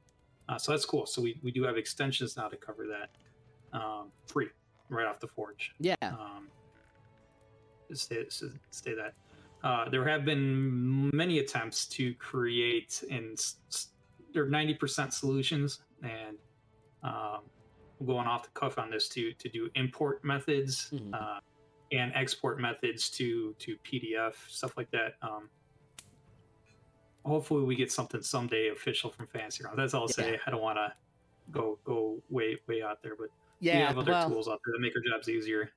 [0.49, 1.05] Uh, so that's cool.
[1.07, 3.11] So we, we do have extensions now to cover that
[3.79, 4.49] um, free
[4.89, 5.75] right off the forge.
[5.81, 5.95] Yeah.
[6.03, 6.49] Um,
[7.93, 8.25] stay,
[8.71, 9.15] stay that.
[9.63, 13.89] Uh, there have been many attempts to create and s- s-
[14.33, 16.37] they're 90% solutions and
[17.03, 17.41] um,
[18.07, 21.15] going off the cuff on this to to do import methods Mhm.
[21.15, 21.41] uh,
[21.93, 25.15] and export methods to to PDF stuff like that.
[25.23, 25.49] Um,
[27.25, 29.79] hopefully, we get something someday official from Fantasy Ground.
[29.79, 30.39] That's all I'll say.
[30.47, 30.93] I don't want to
[31.51, 33.29] go go way way out there, but
[33.61, 33.79] Yeah.
[33.79, 35.73] we have other well, tools out there that make our jobs easier.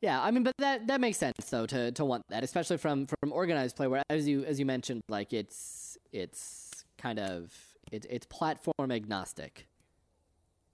[0.00, 3.06] Yeah, I mean, but that that makes sense though to to want that, especially from
[3.06, 7.54] from organized play, where as you as you mentioned, like it's it's kind of
[7.92, 9.66] it, it's platform agnostic.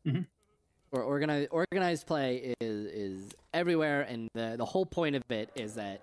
[0.07, 0.27] Mhm.
[0.93, 5.75] Or organized organized play is is everywhere, and the the whole point of it is
[5.75, 6.01] that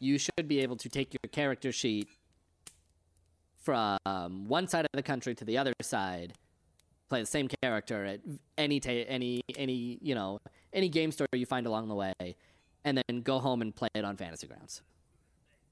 [0.00, 2.08] you should be able to take your character sheet
[3.56, 6.32] from one side of the country to the other side,
[7.08, 8.20] play the same character at
[8.58, 10.40] any ta- any any you know
[10.72, 12.12] any game store you find along the way,
[12.84, 14.82] and then go home and play it on Fantasy Grounds.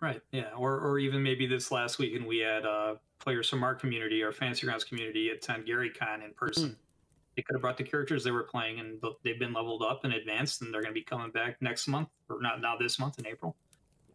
[0.00, 0.20] Right.
[0.32, 0.50] Yeah.
[0.56, 4.32] Or or even maybe this last weekend we had uh, players from our community, our
[4.32, 6.70] Fantasy Grounds community, attend GaryCon in person.
[6.70, 6.76] Mm.
[7.36, 10.12] They could have brought the characters they were playing, and they've been leveled up and
[10.12, 13.18] advanced, and they're going to be coming back next month, or not now this month
[13.20, 13.54] in April,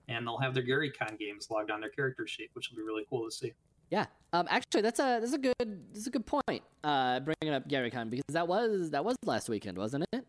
[0.10, 3.06] and they'll have their GaryCon games logged on their character sheet, which will be really
[3.10, 3.54] cool to see.
[3.90, 4.06] Yeah.
[4.32, 4.48] Um.
[4.50, 6.64] Actually, that's a that's a good that's a good point.
[6.84, 10.26] Uh, bringing up GaryCon because that was that was last weekend, wasn't it?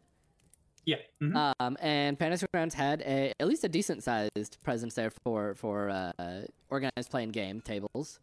[0.86, 0.96] Yeah.
[1.22, 1.54] mhm.
[1.60, 5.88] Um, and Fantasy Grounds had a at least a decent sized presence there for for
[5.90, 8.20] uh, organized playing game tables.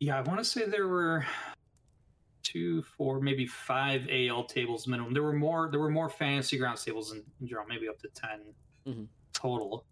[0.00, 1.24] Yeah, I want to say there were
[2.42, 5.12] two, four, maybe five AL tables minimum.
[5.14, 5.68] There were more.
[5.70, 8.40] There were more fantasy grounds tables in, in general, maybe up to 10
[8.88, 9.06] Mhm.
[9.32, 9.84] total.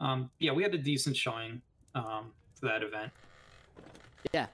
[0.00, 1.62] Um, yeah, we had a decent showing
[1.94, 3.12] um, for that event.
[4.34, 4.46] Yeah.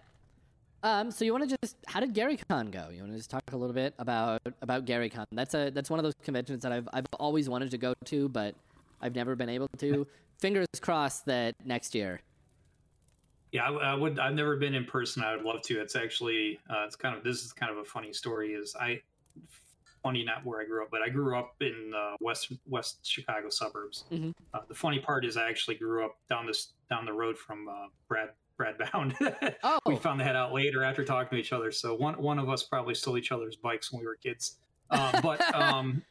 [0.83, 2.88] Um, so you want to just how did GaryCon go?
[2.92, 5.27] You want to just talk a little bit about about GaryCon?
[5.33, 8.29] That's a that's one of those conventions that I've I've always wanted to go to,
[8.29, 8.55] but
[9.01, 10.07] I've never been able to.
[10.40, 12.21] Fingers crossed that next year.
[13.53, 14.18] Yeah, I, I would.
[14.18, 15.23] I've never been in person.
[15.23, 15.81] I would love to.
[15.81, 17.23] It's actually, uh, it's kind of.
[17.23, 18.53] This is kind of a funny story.
[18.55, 19.01] Is I,
[20.03, 23.51] funny not where I grew up, but I grew up in uh, west West Chicago
[23.51, 24.05] suburbs.
[24.11, 24.33] Mhm.
[24.53, 27.68] Uh, the funny part is I actually grew up down this down the road from
[27.68, 28.31] uh, Brad
[28.62, 29.14] Brad Bound.
[29.64, 29.79] Oh.
[29.87, 31.70] we found that out later after talking to each other.
[31.72, 34.59] So one one of us probably stole each other's bikes when we were kids.
[34.90, 36.03] Uh, but um,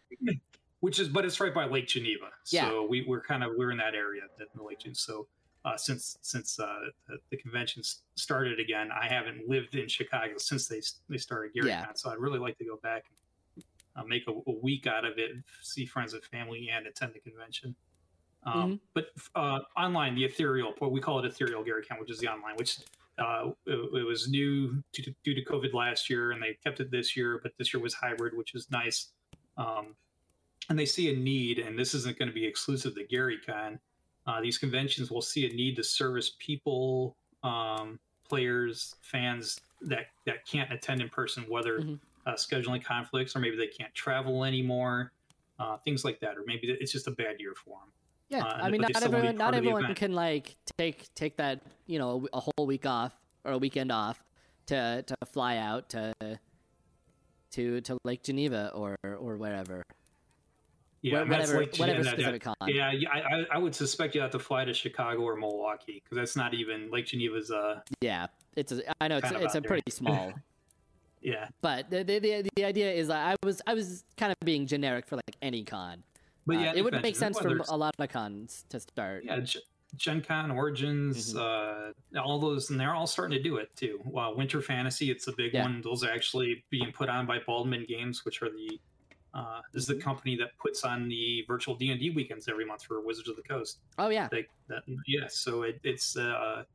[0.79, 2.29] which is but it's right by Lake Geneva.
[2.43, 2.87] So Yeah.
[2.87, 4.97] we we're kind of we're in that area, the the Lake Geneva.
[4.99, 5.27] So
[5.65, 7.83] uh, since since uh, the, the convention
[8.15, 11.67] started again, I haven't lived in Chicago since they they started GaryCon.
[11.67, 11.85] Yeah.
[11.95, 13.05] So I'd really like to go back
[13.55, 13.63] and
[13.95, 17.19] uh, make a, a week out of it, see friends and family, and attend the
[17.19, 17.75] convention.
[18.43, 18.79] Um, Mhm.
[18.93, 22.55] But uh, online, the ethereal, what we call it ethereal GaryCon, which is the online,
[22.55, 22.79] which
[23.19, 26.79] uh, it, it was new due to, due to COVID last year, and they kept
[26.79, 27.39] it this year.
[27.43, 29.09] But this year was hybrid, which is nice.
[29.57, 29.95] Um,
[30.69, 33.79] and they see a need, and this isn't going to be exclusive to GaryCon.
[34.25, 40.45] Uh, these conventions will see a need to service people, um, players, fans that that
[40.45, 41.99] can't attend in person, whether Mhm.
[42.27, 45.11] uh, scheduling conflicts or maybe they can't travel anymore,
[45.59, 47.91] uh, things like that, or maybe it's just a bad year for them.
[48.31, 50.13] Yeah, Uh, I mean, not still wanna be everyone, not part of the everyone can
[50.13, 53.13] like take take that you know a whole week off
[53.43, 54.23] or a weekend off
[54.67, 56.13] to to fly out to
[57.51, 59.83] to to Lake Geneva or or wherever.
[61.01, 62.55] Yeah, Wha- and that's whatever like- whatever yeah, that- specific con.
[62.67, 66.15] Yeah, yeah, I, I- would suspect you have to fly to Chicago or Milwaukee because
[66.15, 67.49] that's not even Lake Geneva's.
[67.51, 69.67] Uh, Yeah, it's a, I know it's it's a there.
[69.67, 70.31] pretty small,
[71.21, 74.67] yeah, but the, the the the idea is I was I was kind of being
[74.67, 76.03] generic for like any con.
[76.55, 79.23] But Uh, it would make sense for a lot of cons to start.
[79.23, 79.59] yeah, G-
[79.95, 84.01] Gen Con, Origins, uh, all those, and they're all starting to do it too.
[84.05, 85.63] Well, Winter Fantasy, it's a big Yeah.
[85.63, 85.81] one.
[85.81, 88.79] Those are actually being put on by Baldman Games, which are the
[89.33, 92.65] uh, this is the company that puts on the virtual D and D weekends every
[92.65, 93.79] month for Wizards of the Coast.
[93.97, 96.65] Oh yeah, They, that, yeah, so it, it's uh,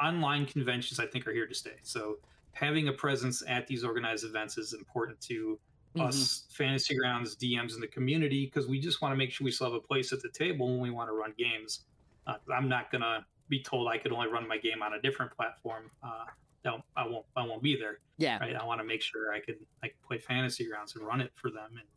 [0.00, 1.00] online conventions.
[1.00, 1.74] I think are here to stay.
[1.82, 2.18] So
[2.52, 5.58] having a presence at these organized events is important to
[5.96, 6.08] Mhm.
[6.08, 9.50] us fantasy grounds DMs in the community because we just want to make sure we
[9.50, 11.86] still have a place at the table when we want to run games.
[12.26, 15.32] Uh, I'm not gonna be told I could only run my game on a different
[15.32, 15.90] platform.
[16.02, 16.26] Uh,
[16.64, 17.26] no, I won't.
[17.36, 18.00] I won't be there.
[18.18, 18.56] yeah, Right?
[18.56, 21.50] I want to make sure I could I play fantasy grounds and run it for
[21.50, 21.88] them and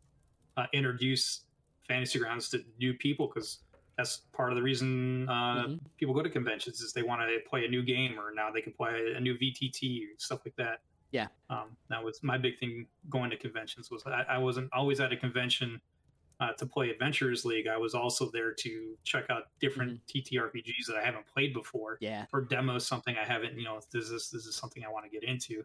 [0.57, 1.45] uh, introduce
[1.87, 3.63] fantasy grounds to new people because
[3.97, 5.79] that's part of the reason uh, Mhm.
[5.97, 8.61] people go to conventions is they want to play a new game or now they
[8.61, 10.83] can play a new VTT stuff like that.
[11.11, 11.27] Yeah.
[11.49, 15.11] Um, that was my big thing going to conventions was I, I wasn't always at
[15.11, 15.81] a convention
[16.39, 17.67] uh, to play Adventurers League.
[17.67, 22.25] I was also there to check out different TTRPGs that I haven't played before yeah.
[22.31, 23.57] or demo something I haven't.
[23.57, 25.63] You know, this is this is something I want to get into.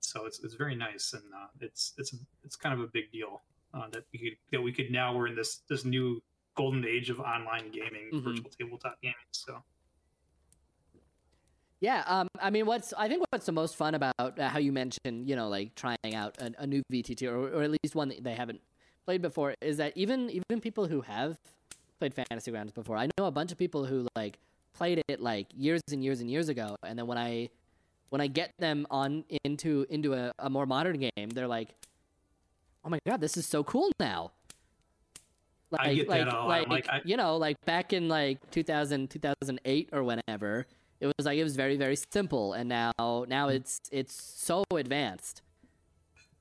[0.00, 3.42] So it's it's very nice and uh, it's it's it's kind of a big deal
[3.74, 6.20] uh, that we could that we could now we're in this this new
[6.56, 8.22] golden age of online gaming, Mhm.
[8.24, 9.14] virtual tabletop gaming.
[9.30, 9.62] So
[11.82, 14.70] Yeah, um, I mean, what's I think what's the most fun about uh, how you
[14.70, 18.08] mentioned, you know, like trying out a, a new VTT or, or at least one
[18.10, 18.60] that they haven't
[19.04, 21.36] played before is that even even people who have
[21.98, 24.38] played Fantasy Grounds before, I know a bunch of people who like
[24.74, 27.48] played it like years and years and years ago, and then when I
[28.10, 31.70] when I get them on into into a, a more modern game, they're like,
[32.84, 34.30] "Oh my god, this is so cool now!"
[35.72, 36.46] Like, I get that like, a lot.
[36.46, 40.68] like, Like, I- you know, like back in like 2000, 2008 or whenever,
[41.02, 43.54] it was like it was very very simple, and now now Mm.
[43.56, 45.42] it's it's so advanced.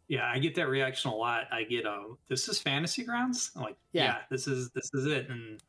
[0.08, 1.48] yeah, I get that reaction a lot.
[1.52, 3.52] I get uh, this is fantasy grounds.
[3.56, 4.04] I'm like, Yeah.
[4.04, 4.18] yeah.
[4.30, 5.30] this is this is it.
[5.30, 5.62] And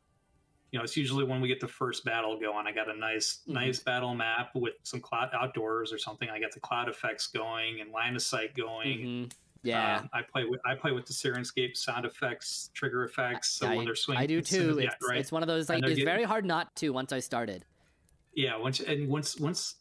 [0.71, 2.67] you know, it's usually when we get the first battle going.
[2.67, 3.53] I got a nice Mhm.
[3.53, 6.29] nice battle map with some cloud outdoors or something.
[6.29, 8.99] I got the cloud effects going and line of sight going.
[8.99, 9.31] Mhm.
[9.63, 9.99] Yeah.
[9.99, 13.49] Um, I play with I play with the Syrinscape sound effects, trigger effects.
[13.51, 14.77] So I, when they're swinging, I do too.
[14.79, 15.17] Yeah, it's, right.
[15.19, 17.63] it's one of those like it's getting- very hard not to once I started.
[18.35, 19.75] Yeah, once and once once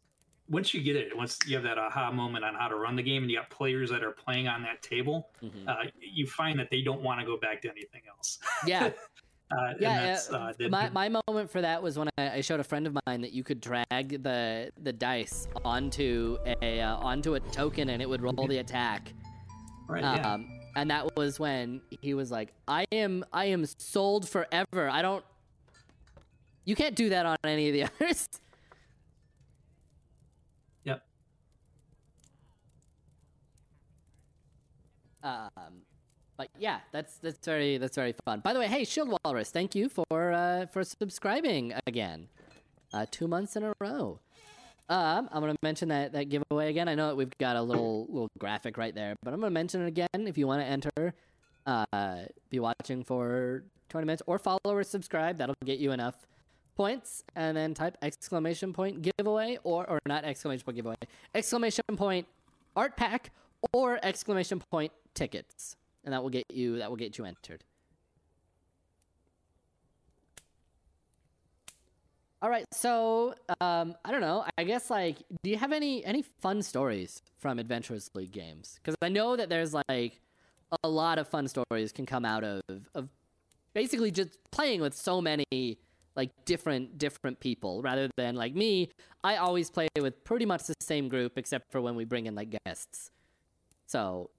[0.48, 3.02] once you get it, once you have that aha moment on how to run the
[3.02, 5.66] game, and you got players that are playing on that table, Mhm.
[5.68, 8.38] uh, you find that they don't want to go back to anything else.
[8.66, 8.90] Yeah,
[9.52, 10.06] Uh, yeah.
[10.06, 12.64] that's, uh, uh, the- my my moment for that was when I, I showed a
[12.64, 17.40] friend of mine that you could drag the the dice onto a uh, onto a
[17.40, 19.12] token and it would roll the attack.
[19.88, 20.32] right, yeah.
[20.34, 24.88] Um, and that was when he was like, "I am I am sold forever.
[24.88, 25.24] I don't.
[26.64, 28.28] You can't do that on any of the others."
[30.84, 31.04] Yep.
[35.22, 35.82] Um,
[36.36, 38.40] but yeah, that's that's very that's very fun.
[38.40, 42.28] By the way, hey, Shield Walrus, thank you for uh, for subscribing again,
[42.92, 44.18] uh, two months in a row.
[44.88, 46.88] Um, I'm gonna mention that that giveaway again.
[46.88, 49.82] I know that we've got a little little graphic right there, but I'm gonna mention
[49.82, 51.14] it again if you want to enter.
[51.64, 55.38] Uh, be watching for 20 minutes or follow or subscribe.
[55.38, 56.26] That'll get you enough
[56.74, 60.96] points, and then type exclamation point giveaway or or not exclamation point giveaway,
[61.34, 62.26] exclamation point
[62.74, 63.30] art pack
[63.72, 67.64] or exclamation point tickets, and that will get you that will get you entered.
[72.42, 74.44] All right, so um, I don't know.
[74.58, 78.80] I guess like, do you have any any fun stories from Adventurers League games?
[78.82, 80.20] Because I know that there's like
[80.82, 82.60] a lot of fun stories can come out of
[82.94, 83.08] of
[83.74, 85.78] basically just playing with so many
[86.16, 88.90] like different different people rather than like me.
[89.22, 92.34] I always play with pretty much the same group except for when we bring in
[92.34, 93.12] like guests.
[93.86, 94.30] So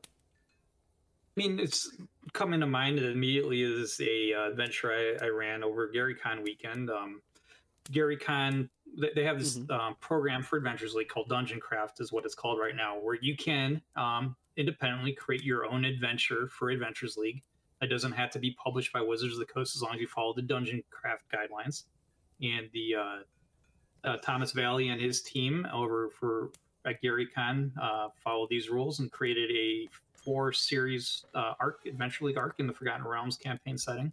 [1.35, 1.89] I mean, it's
[2.33, 6.89] coming to mind immediately is a uh, adventure I, I ran over Gary Con weekend.
[6.89, 7.21] Um,
[7.91, 8.69] Gary Con,
[9.15, 12.59] they, have this um, program for Adventures League called Dungeon Craft, is what it's called
[12.59, 17.41] right now, where you can um, independently create your own adventure for Adventures League.
[17.81, 20.07] It doesn't have to be published by Wizards of the Coast as long as you
[20.07, 21.83] follow the Dungeon Craft guidelines.
[22.41, 26.51] And the uh, uh, Thomas Valley and his team over for
[26.85, 29.89] at Gary Con uh, followed these rules and created a
[30.23, 34.11] four series uh, arc, Adventure League arc in the Forgotten Realms campaign setting.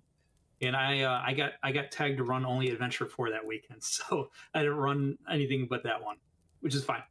[0.62, 3.82] And I uh, I got I got tagged to run only Adventure Four that weekend,
[3.82, 6.16] so I didn't run anything but that one,
[6.60, 7.02] which is fine.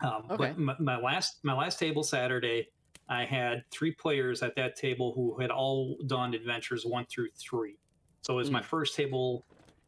[0.00, 0.36] Um, Okay.
[0.36, 2.68] But my, my last my last table Saturday,
[3.08, 7.78] I had three players at that table who had all done adventures one through three.
[8.22, 9.44] So it was my first table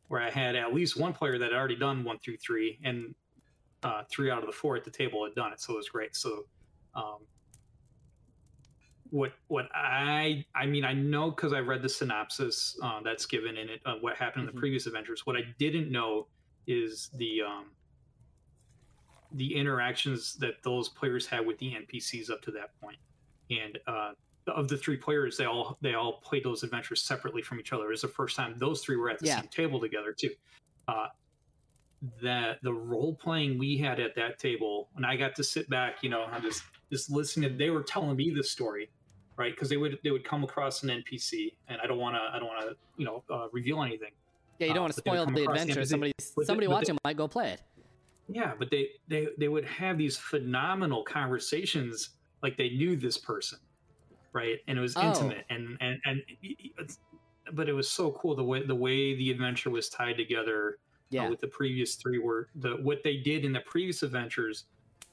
[0.09, 3.15] where I had at least one player that had already done one through three, and
[3.83, 5.61] uh, three out of the four at the table had done it.
[5.61, 6.17] So it was great.
[6.17, 6.47] So
[6.95, 7.19] um,
[9.11, 13.57] what what I I mean I know because I read the synopsis uh, that's given
[13.57, 14.55] in it uh, what happened in Mhm.
[14.55, 15.23] the previous adventures.
[15.27, 16.29] What I didn't know
[16.67, 17.77] is the um,
[19.33, 22.99] the interactions that those players had with the NPCs up to that point.
[23.51, 24.13] And uh,
[24.47, 27.87] of the three players, they all they all played those adventures separately from each other.
[27.87, 29.41] It was the first time those three were at the Yeah.
[29.41, 30.31] same table together too.
[30.89, 31.09] Uh,
[32.23, 36.03] that the role playing we had at that table, and I got to sit back,
[36.03, 37.59] you know, and just just listening.
[37.59, 38.91] They were telling me the story,
[39.39, 39.55] right?
[39.55, 42.39] Because they would they would come across an NPC, and I don't want to I
[42.39, 44.11] don't want to you know uh, reveal anything.
[44.59, 45.85] yeah, you don't Uh, want to they would spoil the across the adventure.
[45.87, 47.63] Somebody they- somebody they- watching might go play it.
[48.29, 52.11] Yeah, but they they they would have these phenomenal conversations
[52.43, 53.59] like they knew this person,
[54.35, 54.59] right?
[54.69, 55.09] And it was Oh.
[55.09, 56.23] intimate and and and
[57.55, 60.79] but it was so cool the way the way the adventure was tied together
[61.19, 64.67] uh, with the previous three were the what they did in the previous adventures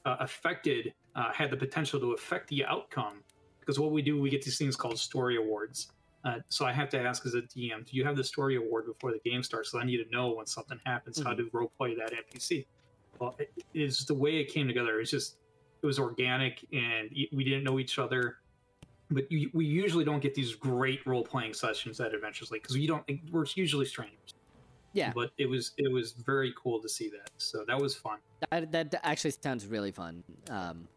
[0.04, 3.22] uh, affected uh, had the potential to affect the outcome
[3.66, 5.90] because what we do we get these things called story awards.
[6.24, 8.86] Uh, so i have to ask as a dm do you have the story award
[8.86, 9.70] before the game starts?
[9.70, 12.66] So i need to know when something happens how to role play that npc
[13.20, 15.00] well it is the way it came together.
[15.00, 15.36] It's just
[15.82, 18.38] it was organic and we didn't know each other.
[19.10, 22.76] But you, we usually don't get these great role playing sessions at adventures league because
[22.76, 24.34] we don't we're usually strangers.
[24.92, 25.12] Yeah.
[25.14, 27.30] but it was it was very cool to see that.
[27.36, 28.18] So that was fun.
[28.50, 30.24] That, that actually sounds really fun.
[30.48, 30.88] Um,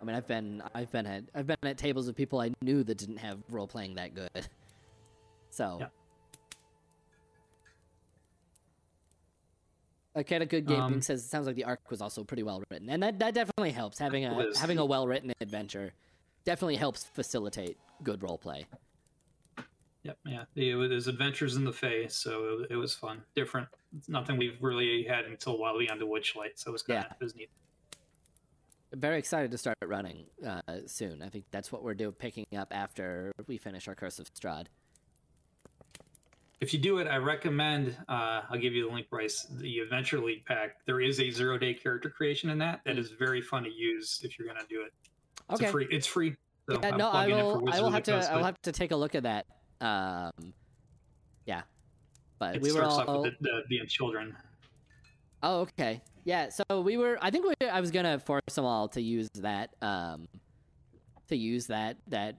[0.00, 2.84] I mean, I've been I've been at I've been at tables with people I knew
[2.84, 4.30] that didn't have role playing that good.
[5.50, 5.86] So, Yeah.
[10.14, 12.90] Okay, good game Um, says it sounds like the arc was also pretty well written,
[12.90, 13.98] and that, that definitely helps.
[13.98, 14.58] Having a was.
[14.58, 15.92] having a well written adventure
[16.44, 18.66] definitely helps facilitate good role play.
[20.02, 20.44] Yep, yeah.
[20.54, 23.22] It was Adventures in the Fae, so it, it was fun.
[23.34, 23.68] Different.
[23.96, 27.00] It's nothing we've really had until while we on the Witchlight, so it was kind
[27.00, 27.12] of Yeah.
[27.20, 27.50] it was neat.
[28.94, 31.22] Very excited to start running uh, soon.
[31.22, 34.66] I think that's what we're doing, picking up after we finish our Curse of Strahd.
[36.60, 37.96] If you do it, I recommend.
[38.08, 39.46] Uh, I'll give you the link, Bryce.
[39.50, 40.84] The Adventure League pack.
[40.86, 42.80] There is a zero day character creation in that.
[42.84, 44.92] That is very fun to use if you're going to do it.
[45.50, 45.70] It's Okay.
[45.70, 45.86] free.
[45.90, 46.34] It's free.
[46.68, 47.72] So yeah, no, I plugging in for will.
[47.72, 48.12] I will have to.
[48.12, 49.46] Coast, I will have to take a look at that.
[49.80, 50.52] Um,
[51.46, 51.62] yeah,
[52.38, 53.18] but It we were starts all.
[53.18, 54.34] off with the, the, being children.
[55.42, 56.02] Oh, okay.
[56.28, 57.16] Yeah, so we were.
[57.22, 59.70] I think we, I was gonna force them all to use that.
[59.80, 60.28] Um,
[61.28, 62.36] to use that that,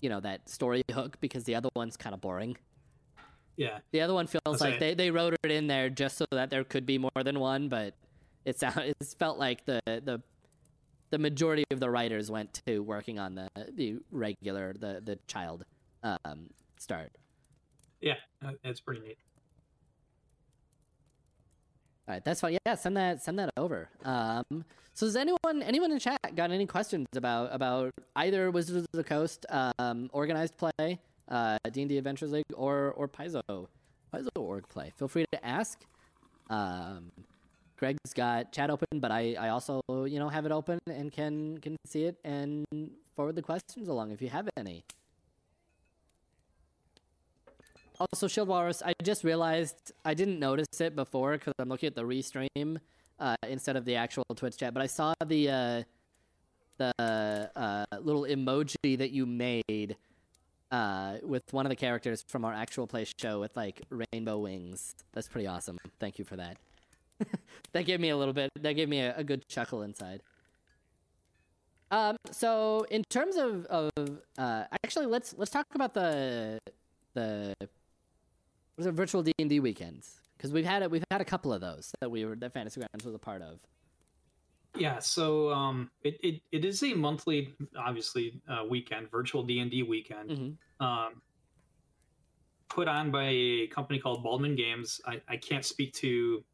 [0.00, 2.56] you know, that story hook because the other one's kind of boring.
[3.56, 4.80] Yeah, The other one feels That's like right.
[4.80, 7.68] they, they wrote it in there just so that there could be more than one,
[7.68, 7.94] but
[8.44, 10.22] it sound it felt like the the
[11.10, 15.64] the majority of the writers went to working on the the regular the the child
[16.04, 17.10] um start.
[18.00, 18.14] yeah,
[18.62, 19.18] it's pretty neat.
[22.08, 22.56] All right, that's fine.
[22.64, 23.88] Yeah, send that send that over.
[24.04, 28.96] Um, so does anyone anyone in chat got any questions about about either Wizards of
[28.96, 33.42] the Coast, um, organized play, uh, D and D Adventures League, or or Paizo
[34.14, 34.92] Paizo org play?
[34.96, 35.84] Feel free to ask.
[36.48, 37.10] Um,
[37.76, 41.58] Greg's got chat open, but I, I also you know have it open and can
[41.58, 42.64] can see it and
[43.16, 44.84] forward the questions along if you have any.
[47.98, 51.94] Also, Shield Walrus, I just realized I didn't notice it before because I'm looking at
[51.94, 52.78] the restream
[53.18, 54.74] uh, instead of the actual Twitch chat.
[54.74, 55.82] But I saw the uh,
[56.78, 59.96] the uh, little emoji that you made
[60.70, 63.82] uh, with one of the characters from our actual play show with like
[64.12, 64.94] rainbow wings.
[65.12, 65.78] That's pretty awesome.
[65.98, 66.58] Thank you for that.
[67.72, 68.50] that gave me a little bit.
[68.60, 70.22] That gave me a, a good chuckle inside.
[71.90, 73.90] Um, so in terms of, of
[74.36, 76.58] uh, actually, let's let's talk about the
[77.14, 77.54] the
[78.76, 80.90] what is it, virtual D and D weekends because we've had it.
[80.90, 83.42] We've had a couple of those that we were that Fantasy Grounds was a part
[83.42, 83.58] of.
[84.76, 89.70] Yeah, so um, it, it, it is a monthly, obviously, uh, weekend, virtual D and
[89.70, 90.56] D weekend, Mhm.
[90.84, 91.22] um,
[92.68, 95.00] put on by a company called Baldman Games.
[95.06, 96.44] I, I can't speak to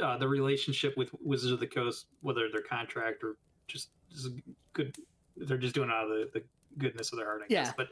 [0.00, 4.28] uh, the relationship with Wizards of the Coast, whether they're contract or just, just
[4.72, 4.94] good.
[5.36, 6.44] They're just doing it out of the, the
[6.78, 7.64] goodness of their heart, I Yeah.
[7.64, 7.74] guess.
[7.76, 7.88] But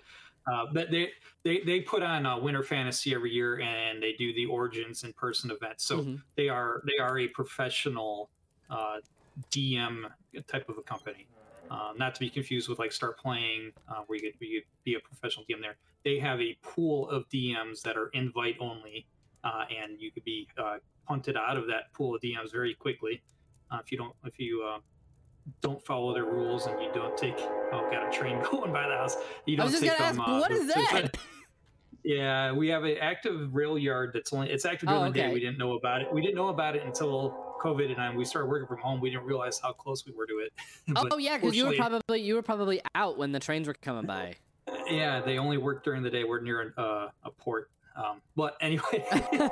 [0.50, 1.12] uh, but they,
[1.44, 5.12] they they put on a Winter Fantasy every year, and they do the Origins in
[5.14, 5.84] person events.
[5.84, 6.22] So Mhm.
[6.36, 8.30] they are they are a professional
[8.70, 9.00] uh,
[9.50, 10.06] DM
[10.48, 11.28] type of a company.
[11.70, 14.68] Um, not to be confused with like Start Playing, uh, where you get you could
[14.84, 15.78] be a professional DM there.
[16.04, 19.08] They have a pool of DMs that are invite only,
[19.44, 23.22] uh, and you could be uh, punted out of that pool of DMs very quickly
[23.70, 24.80] uh, if you don't if you uh,
[25.60, 27.34] don't follow their rules and you don't take.
[27.38, 29.16] Oh, got a train going by the house.
[29.46, 30.20] You don't was just take gonna them.
[30.20, 31.16] ask, uh, what is that?
[32.04, 35.32] yeah, we have an active rail yard that's only it's active Oh, during the day.
[35.32, 36.12] We didn't know about it.
[36.12, 39.00] We didn't know about it until COVID and I, we started working from home.
[39.00, 40.52] We didn't realize how close we were to it.
[41.12, 44.04] Oh yeah, because you were probably you were probably out when the trains were coming
[44.06, 44.34] by.
[44.90, 46.24] yeah, they only work during the day.
[46.24, 47.70] We're near uh, a port.
[47.94, 49.04] Um, but anyway,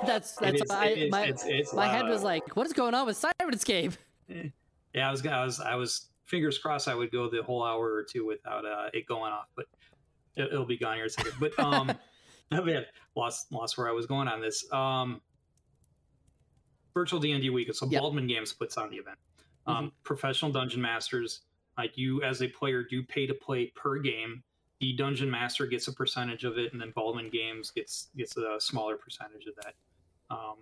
[0.06, 2.72] that's that's is- I, it is- my it's- it's my head was like, what is
[2.72, 3.96] going on with Syrinscape?
[4.94, 7.92] Yeah, I was, I was, I was fingers crossed I would go the whole hour
[7.92, 9.66] or two without uh, it going off, but
[10.36, 11.32] it, it'll be gone here in a second.
[11.40, 11.90] But um,
[12.52, 12.84] oh, man,
[13.16, 14.70] lost lost where I was going on this.
[14.72, 15.20] Um,
[16.94, 17.76] virtual D and D weekend.
[17.76, 18.00] So Yep.
[18.00, 19.18] Baldman Games puts on the event.
[19.66, 19.88] Um, Mm-hmm.
[20.04, 21.40] Professional dungeon masters,
[21.78, 24.42] like you as a player, do pay to play per game.
[24.80, 28.56] The dungeon master gets a percentage of it, and then Baldman Games gets gets a
[28.58, 29.74] smaller percentage of that.
[30.30, 30.56] Um,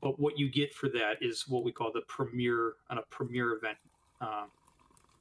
[0.00, 3.54] but what you get for that is what we call the premiere on a premiere
[3.54, 3.78] event
[4.20, 4.50] um,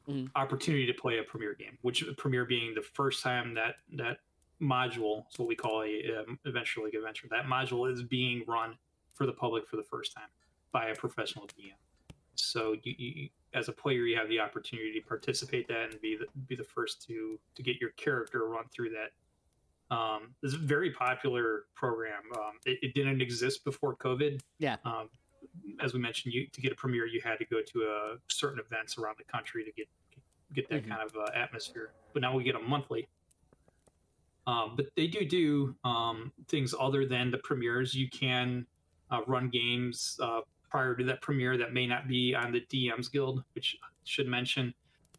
[0.07, 0.30] Mhm.
[0.36, 4.19] opportunity to play a premiere game, which premiere being the first time that that
[4.61, 7.28] module, is what we call a um, adventure league adventure.
[7.28, 8.78] That module is being run
[9.15, 10.30] for the public for the first time
[10.71, 11.73] by a professional DM.
[12.36, 16.17] So you, you as a player, you have the opportunity to participate that and be
[16.17, 19.11] the, be the first to to get your character run through that.
[19.92, 22.24] Um, this is a very popular program.
[22.36, 24.42] Um, it, it didn't exist before COVID.
[24.58, 24.78] Yeah.
[24.84, 25.10] Um,
[25.80, 28.60] as we mentioned, you to get a premiere, you had to go to uh, certain
[28.60, 29.88] events around the country to get
[30.54, 30.90] get that Mhm.
[30.90, 31.92] kind of uh, atmosphere.
[32.14, 33.08] But now we get them monthly.
[34.48, 37.94] Um, but they do do um, things other than the premieres.
[37.96, 38.66] You can
[39.12, 43.12] uh, run games uh, prior to that premiere that may not be on the DMs
[43.12, 44.74] Guild, which I should mention.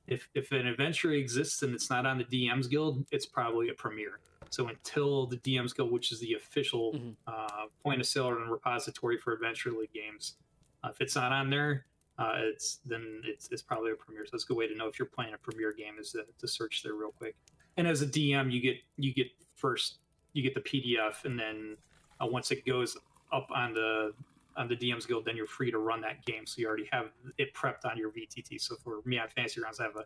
[0.06, 3.74] If, if an adventure exists and it's not on the DMs Guild, it's probably a
[3.74, 4.20] premiere.
[4.50, 7.16] So until the DMs Guild, which is the official Mhm.
[7.26, 10.36] uh, point of sale and repository for Adventure League games,
[10.84, 11.86] uh, if it's not on there,
[12.18, 14.24] uh, it's then it's, it's probably a premiere.
[14.24, 16.24] So that's a good way to know if you're playing a premiere game is to,
[16.38, 17.36] to search there real quick.
[17.76, 19.98] And as a DM, you get you get first
[20.32, 21.76] you get the PDF, and then
[22.22, 22.96] uh, once it goes
[23.32, 24.14] up on the
[24.56, 26.46] on the DM's Guild, then you're free to run that game.
[26.46, 28.58] So you already have it prepped on your VTT.
[28.58, 30.04] So for me on Fantasy Grounds, I have a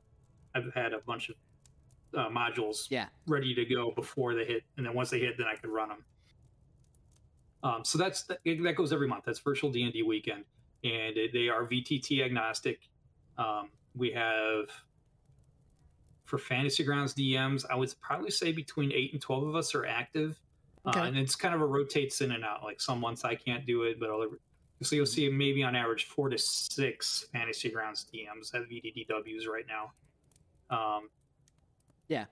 [0.57, 1.37] I've had a bunch of
[2.17, 3.09] uh, modules Yeah.
[3.27, 5.89] ready to go before they hit, and then once they hit, then I could run
[5.91, 6.05] them.
[7.63, 9.25] Um, so that's that, that goes every month.
[9.27, 10.45] That's virtual D and D weekend,
[10.85, 12.89] and it, they are VTT agnostic.
[13.39, 14.67] Um, we have
[16.25, 19.85] for Fantasy Grounds DMs, I would probably say between eight and twelve of us are
[19.85, 20.41] active,
[20.87, 21.01] Okay.
[21.01, 22.63] uh, and it's kind of a rotates in and out.
[22.63, 24.29] Like some months I can't do it, but other
[24.83, 29.67] so you'll see maybe on average four to six Fantasy Grounds DMs at VDDWs right
[29.69, 29.93] now.
[30.75, 31.11] Um,
[32.11, 32.25] Yeah.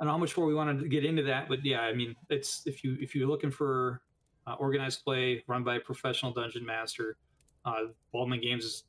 [0.00, 1.94] I don't know how much more we want to get into that, but yeah, I
[1.94, 4.00] mean, it's if you if you're looking for
[4.48, 7.16] uh, organized play run by a professional dungeon master,
[7.64, 8.84] uh, Baldman Games is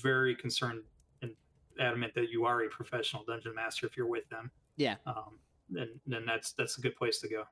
[0.00, 0.82] very concerned
[1.22, 1.32] and
[1.80, 4.50] adamant that you are a professional dungeon master if you're with them.
[4.76, 4.96] Yeah.
[5.06, 7.44] Um, then then that's that's a good place to go.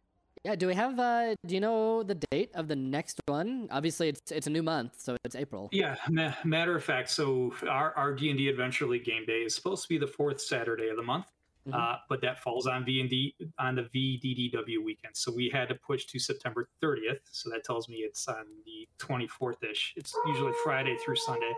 [0.44, 3.68] Yeah, do we have uh do you know the date of the next one?
[3.70, 5.68] Obviously it's it's a new month, so it's April.
[5.72, 9.42] Yeah, ma- matter of fact, so our our D and D Adventure League game day
[9.42, 11.26] is supposed to be the fourth Saturday of the month,
[11.68, 11.74] Mhm.
[11.74, 15.68] uh, but that falls on V and D on the VDDW weekend, so we had
[15.68, 17.20] to push to September 30th.
[17.30, 19.92] So that tells me it's on the 24th ish.
[19.96, 21.52] It's usually Friday through Sunday.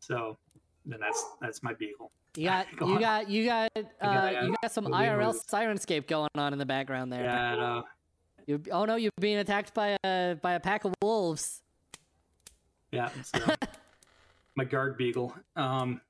[0.00, 0.36] So
[0.84, 2.12] then that's that's my beagle.
[2.36, 3.00] You got Go you on.
[3.00, 5.48] got you got uh you got some IRL moved.
[5.50, 7.28] Syrinscape going on in the background there.
[7.30, 7.82] Uh,
[8.46, 11.62] You oh no, you're being attacked by a by a pack of wolves.
[12.92, 13.54] yeah, it's, uh,
[14.54, 15.34] my guard beagle.
[15.56, 16.00] Um,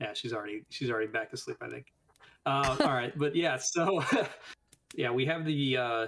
[0.00, 1.58] yeah, she's already she's already back asleep.
[1.60, 1.92] I think.
[2.46, 4.02] Uh, all right, but yeah, so
[4.94, 6.06] yeah, we have the uh,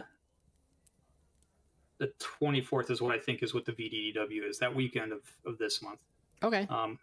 [1.98, 5.20] the twenty fourth is what I think is what the VDDW is that weekend of
[5.46, 6.00] of this month.
[6.42, 6.66] Okay.
[6.68, 6.98] Um,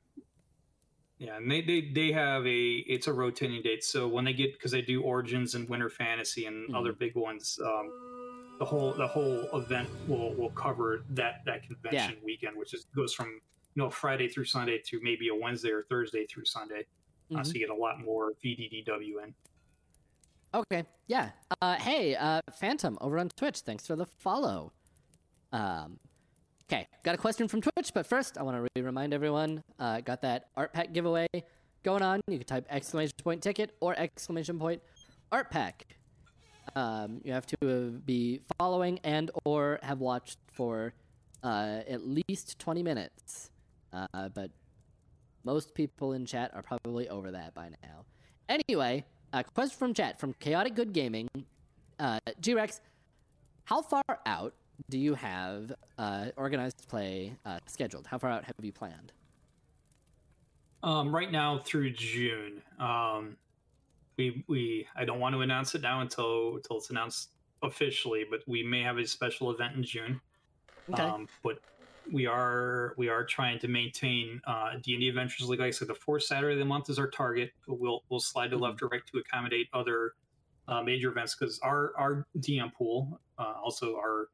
[1.18, 3.84] yeah, and they, they they have a it's a rotating date.
[3.84, 6.78] So when they get because they do Origins and Winter Fantasy and Mhm.
[6.78, 12.18] other big ones, um, the whole the whole event will will cover that that convention
[12.24, 13.40] weekend, which is goes from
[13.76, 16.86] you know Friday through Sunday to maybe a Wednesday or Thursday through Sunday.
[17.32, 17.46] Uh, Mhm.
[17.46, 19.34] so you get a lot more VDDW in.
[20.54, 20.86] Okay.
[21.08, 21.32] Yeah.
[21.62, 24.74] Uh hey, uh Phantom over on Twitch, thanks for the follow.
[25.52, 26.00] Um
[26.72, 30.00] Okay, got a question from Twitch, but first I want to re- remind everyone, uh,
[30.00, 31.28] got that art pack giveaway
[31.84, 32.22] going on.
[32.28, 34.82] You can type exclamation point ticket or exclamation point
[35.32, 35.86] art pack.
[36.76, 40.94] Um, you have to uh, be following and or have watched for
[41.44, 43.52] uh, at least 20 minutes.
[43.94, 44.50] Uh, but
[45.44, 48.06] most people in chat are probably over that by now.
[48.50, 51.30] Anyway, a question from chat from Chaotic Good Gaming.
[52.00, 52.82] Uh, G-Rex,
[53.66, 54.54] how far out
[54.89, 58.08] do you have uh, organized play uh, scheduled?
[58.08, 59.12] How far out have you planned?
[60.82, 62.62] Um, right now through June.
[62.80, 63.38] Um,
[64.18, 67.30] we we I don't want to announce it now until until it's announced
[67.62, 70.22] officially, but we may have a special event in June.
[70.91, 71.02] Okay.
[71.02, 71.60] Um, but
[72.12, 75.60] we are we are trying to maintain uh, D and D Adventures League.
[75.60, 77.51] Like I said, the fourth Saturday of the month is our target.
[77.68, 80.14] But we'll we'll slide to left or right to accommodate other
[80.68, 84.30] uh, major events because our our DM pool uh, also are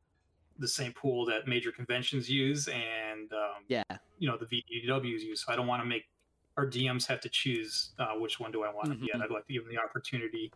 [0.57, 3.83] the same pool that major conventions use and um, yeah.
[4.19, 5.45] you know the VDWs use.
[5.45, 6.09] So I don't want to make
[6.57, 9.21] our DMs have to choose uh, which one do I want to be at.
[9.21, 10.51] I'd like to give them the opportunity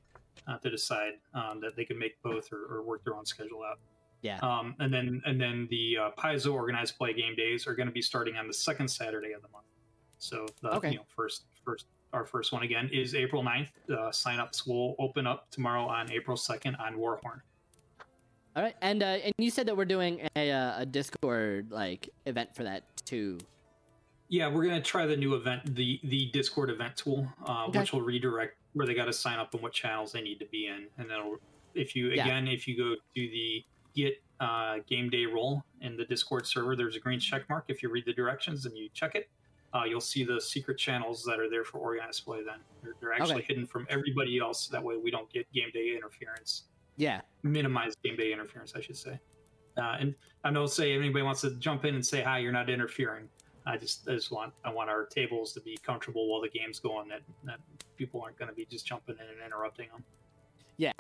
[0.48, 3.64] uh, to decide um, that they can make both or, or work their own schedule
[3.64, 3.80] out.
[4.24, 4.40] Yeah.
[4.42, 7.94] Um, and then and then the uh, Paizo organized play game days are going to
[7.94, 9.66] be starting on the second Saturday of the month.
[10.18, 10.92] So the Okay.
[10.92, 13.68] you know first first our first one again is April 9th.
[13.90, 17.42] Uh, signups will open up tomorrow on April 2nd on Warhorn.
[18.56, 22.10] All right, and uh, and you said that we're doing a uh, a Discord like
[22.26, 23.40] event for that too.
[24.30, 27.80] Yeah, we're gonna try the new event, the the Discord event tool, uh, Okay.
[27.80, 30.46] which will redirect where they got to sign up and what channels they need to
[30.46, 31.36] be in, and then
[31.74, 32.24] if you Yeah.
[32.24, 33.66] again if you go to the
[33.96, 37.66] Get uh, Game Day role in the Discord server, there's a green check mark.
[37.68, 39.30] If you read the directions and you check it,
[39.74, 42.44] uh, you'll see the secret channels that are there for organized play.
[42.44, 43.46] Then they're, they're actually Okay.
[43.50, 44.68] hidden from everybody else.
[44.68, 46.64] That way, we don't get game day interference
[46.98, 47.22] Yeah.
[47.44, 49.20] minimize game day interference, I should say.
[49.78, 52.52] Uh, and I know, say if anybody wants to jump in and say hi, you're
[52.52, 53.28] not interfering.
[53.66, 56.80] I just, I just want, I want our tables to be comfortable while the game's
[56.80, 57.08] going.
[57.08, 57.60] That that
[57.98, 60.04] people aren't going to be just jumping in and interrupting them.
[60.78, 60.92] Yeah.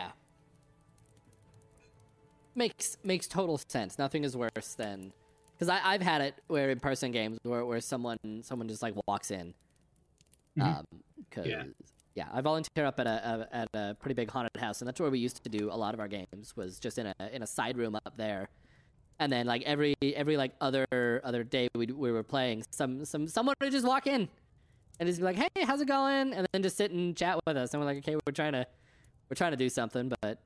[2.56, 3.98] Makes makes total sense.
[3.98, 5.12] Nothing is worse than
[5.54, 8.94] because I I've had it where in person games where, where someone someone just like
[9.08, 9.54] walks in.
[10.58, 10.64] Mhm.
[10.78, 10.86] Um,
[11.32, 11.64] cause Yeah.
[12.16, 15.00] yeah, I volunteer up at a, a at a pretty big haunted house, and that's
[15.00, 16.56] where we used to do a lot of our games.
[16.56, 18.50] Was just in a in a side room up there,
[19.20, 20.86] and then like every every like other
[21.24, 24.30] other day we we were playing, some some someone would just walk in,
[25.00, 27.58] and just be like, "Hey, how's it going?" and then just sit and chat with
[27.58, 28.68] us, and we're like, "Okay, we're trying to
[29.28, 30.38] we're trying to do something," but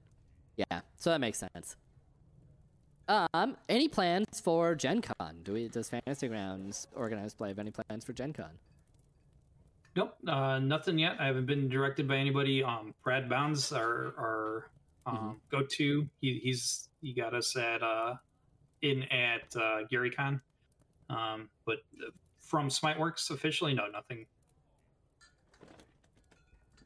[0.55, 1.75] yeah, so that makes sense.
[3.07, 5.41] Um, any plans for Gen Con?
[5.43, 8.59] Do we does Fantasy Grounds organize play have any plans for Gen Con?
[9.95, 11.15] Nope, uh, nothing yet.
[11.19, 12.63] I haven't been directed by anybody.
[12.63, 14.69] Um, Brad Bounds, our our
[15.05, 18.15] um, go to, he, he's he got us at uh,
[18.81, 20.41] in at uh, GaryCon.
[21.09, 24.25] Um, but uh, from SmiteWorks officially, no, nothing.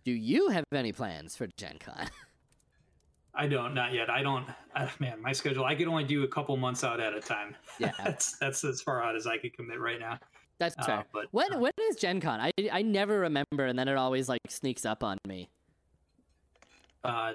[0.04, 2.08] Do you have any plans for Gen Con?
[3.42, 4.08] I don't, not yet.
[4.08, 4.46] I don't.
[4.76, 5.66] Uh, man, my schedule.
[5.66, 7.56] I could only do a couple months out at a time.
[7.80, 7.92] Yeah.
[8.04, 10.20] that's that's as far out as I could commit right now.
[10.60, 11.06] That's Uh, fair.
[11.12, 12.40] but, when uh, when is Gen Con?
[12.40, 15.50] I I never remember, and then it always like sneaks up on me.
[17.04, 17.34] Uh,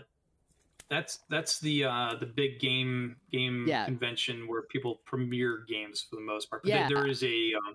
[0.89, 3.85] that's that's the uh, the big game game Yeah.
[3.87, 6.63] convention where people premiere games for the most part.
[6.63, 6.87] But Yeah.
[6.89, 7.75] there is a um,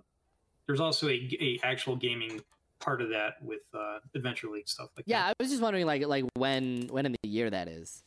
[0.67, 2.39] there's also a, a actual gaming
[2.79, 5.35] part of that with uh, Adventure League stuff like Yeah, that.
[5.37, 8.03] I was just wondering like like when when in the year that is.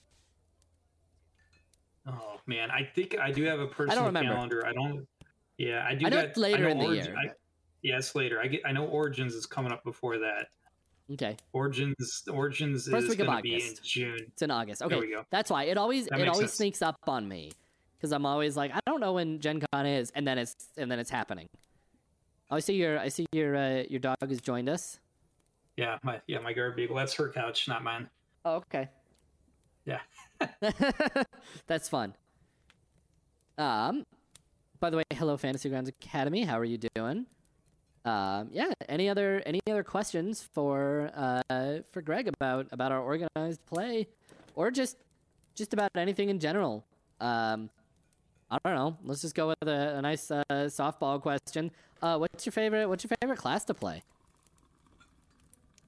[2.07, 4.33] Oh man, I think I do have a personal remember.
[4.35, 4.67] calendar.
[4.67, 5.07] I don't.
[5.59, 6.07] Yeah, I do.
[6.07, 7.15] I know got- it's later in the year.
[7.17, 7.31] I,
[7.83, 8.41] yeah, it's later.
[8.41, 8.61] I get.
[8.67, 10.49] I know Origins is coming up before that.
[11.13, 14.19] Okay, Origins Origins First is going to be in June.
[14.29, 14.81] it's in August.
[14.81, 15.25] There Okay, we go.
[15.31, 16.55] that's why it always That it always sense.
[16.55, 17.53] sneaks up on me
[17.97, 20.91] because I'm always like I don't know when Gen Con is, and then it's and
[20.91, 21.47] then it's happening.
[22.51, 24.99] Oh, I see your I see your uh, your dog has joined us.
[25.77, 26.97] Yeah, my yeah my guard beagle.
[26.97, 28.09] That's her couch, not mine.
[28.47, 28.89] Oh, okay.
[29.85, 30.01] Yeah.
[31.67, 32.15] That's fun.
[33.57, 34.05] Um,
[34.81, 36.45] by the way, hello, Fantasy Grounds Academy.
[36.45, 37.27] How are you doing?
[38.05, 38.71] Um, yeah.
[38.89, 44.09] Any other any other questions for uh for Greg about about our organized play,
[44.55, 44.97] or just
[45.55, 46.85] just about anything in general?
[47.21, 47.71] Um,
[48.51, 48.97] I don't know.
[49.05, 51.71] Let's just go with a, a nice uh, softball question.
[52.03, 52.89] Uh, what's your favorite?
[52.89, 54.03] What's your favorite class to play?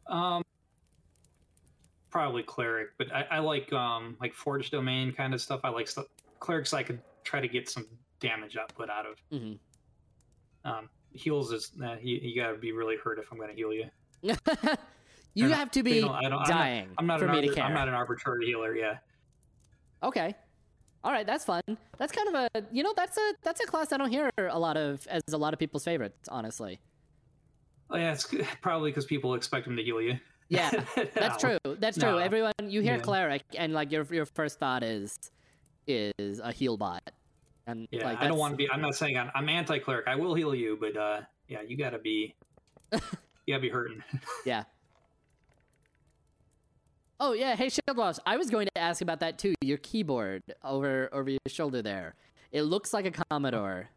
[0.06, 0.42] Um,
[2.16, 5.60] probably cleric, but I, I like um like forge domain kind of stuff.
[5.64, 6.06] I like stuff
[6.40, 6.72] clerics.
[6.72, 7.86] I could try to get some
[8.20, 9.18] damage output out of.
[9.30, 9.52] hmm
[10.64, 13.54] Um, heals is uh, you, you got to be really hurt if I'm going to
[13.56, 13.86] heal you.
[15.34, 17.48] you have to be don't- I don't- I'm not- dying I'm not for an me
[17.48, 17.64] to care.
[17.64, 18.74] I'm not an arbitrary healer.
[18.74, 18.98] Yeah.
[20.02, 20.34] Okay.
[21.04, 21.62] All right, that's fun.
[21.98, 24.58] That's kind of a you know that's a that's a class I don't hear a
[24.58, 26.80] lot of as a lot of people's favorites, honestly.
[27.90, 28.26] Oh yeah, it's
[28.62, 30.18] probably because people expect him to heal you.
[30.48, 30.70] Yeah,
[31.14, 31.58] that's No.
[31.64, 31.74] true.
[31.76, 32.12] That's true.
[32.12, 32.18] No.
[32.18, 33.00] Everyone you hear Yeah.
[33.02, 35.16] cleric and like your your first thought is
[35.86, 37.02] is a heal bot.
[37.66, 38.70] And Yeah, like I don't want to be.
[38.70, 40.06] I'm not saying I'm, I'm anti-cleric.
[40.06, 42.34] I will heal you, but uh, yeah, you got to be.
[42.92, 42.98] you
[43.48, 44.02] got to be hurting.
[44.44, 44.64] Yeah.
[47.18, 48.20] Oh yeah, hey Shield Boss.
[48.26, 49.54] I was going to ask about that too.
[49.62, 52.14] Your keyboard over over your shoulder there.
[52.52, 53.88] It looks like a Commodore.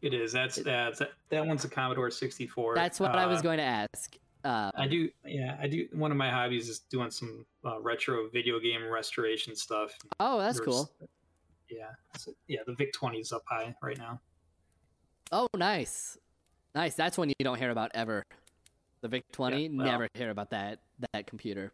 [0.00, 0.32] It is.
[0.32, 2.74] That's that's that, that one's a Commodore 64.
[2.74, 4.16] That's what I was Uh, going to ask.
[4.44, 5.10] Uh, I do.
[5.24, 5.88] Yeah, I do.
[5.92, 9.96] One of my hobbies is doing some uh, retro video game restoration stuff.
[10.20, 10.90] oh, that's There's- cool.
[11.70, 12.60] Yeah, so, yeah.
[12.66, 14.20] The Vic 20 is up high right now.
[15.32, 16.16] Oh, nice,
[16.74, 16.94] nice.
[16.94, 18.24] That's one you don't hear about ever.
[19.02, 20.78] The VIC twenty, Yeah, well- never hear about that
[21.12, 21.72] that computer.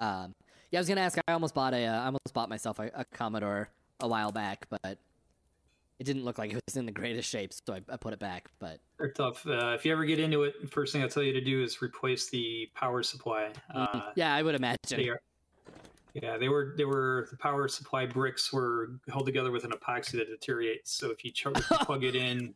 [0.00, 0.34] Um,
[0.70, 1.18] yeah, I was gonna ask.
[1.28, 3.68] I almost bought a, uh, I almost bought myself a, a Commodore
[4.00, 4.98] a while back, but
[6.04, 8.18] it didn't look like it was in the greatest shape, so I, I put it
[8.18, 8.50] back.
[8.58, 9.46] But They're tough.
[9.46, 11.80] Uh, if you ever get into it, first thing I'll tell you to do is
[11.80, 13.50] replace the power supply.
[13.74, 14.78] Uh, yeah, I would imagine.
[14.98, 15.20] they are,
[16.12, 20.12] yeah, they were they were the power supply bricks were held together with an epoxy
[20.12, 20.92] that deteriorates.
[20.92, 22.54] So if you, ch- if you plug it in,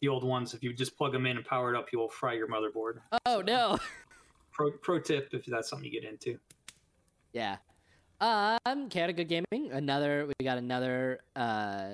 [0.00, 2.08] the old ones, if you just plug them in and power it up, you will
[2.08, 3.00] fry your motherboard.
[3.26, 3.78] Oh no.
[4.52, 6.38] Pro, pro tip if that's something you get into.
[7.32, 7.56] Yeah.
[8.20, 9.70] Um, Chaotic Good Gaming.
[9.72, 10.26] Another.
[10.26, 11.20] We got another.
[11.36, 11.88] Uh,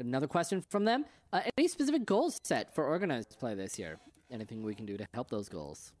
[0.00, 1.04] another question from them.
[1.32, 3.98] Uh, any specific goals set for organized play this year?
[4.30, 5.92] Anything we can do to help those goals?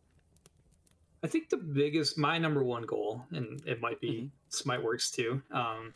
[1.22, 5.92] I think the biggest, my number one goal, and it might be SmiteWorks too, um,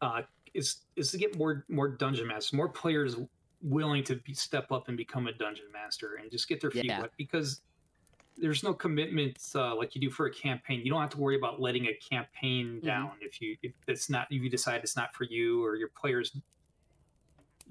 [0.00, 0.22] uh,
[0.52, 3.16] is is to get more more dungeon masters, more players
[3.62, 6.84] willing to be, step up and become a dungeon master and just get their feet
[6.84, 7.00] Yeah.
[7.00, 7.62] wet because
[8.36, 10.82] there's no commitment uh, like you do for a campaign.
[10.84, 14.26] You don't have to worry about letting a campaign down if you if it's not
[14.30, 16.36] if you decide it's not for you or your players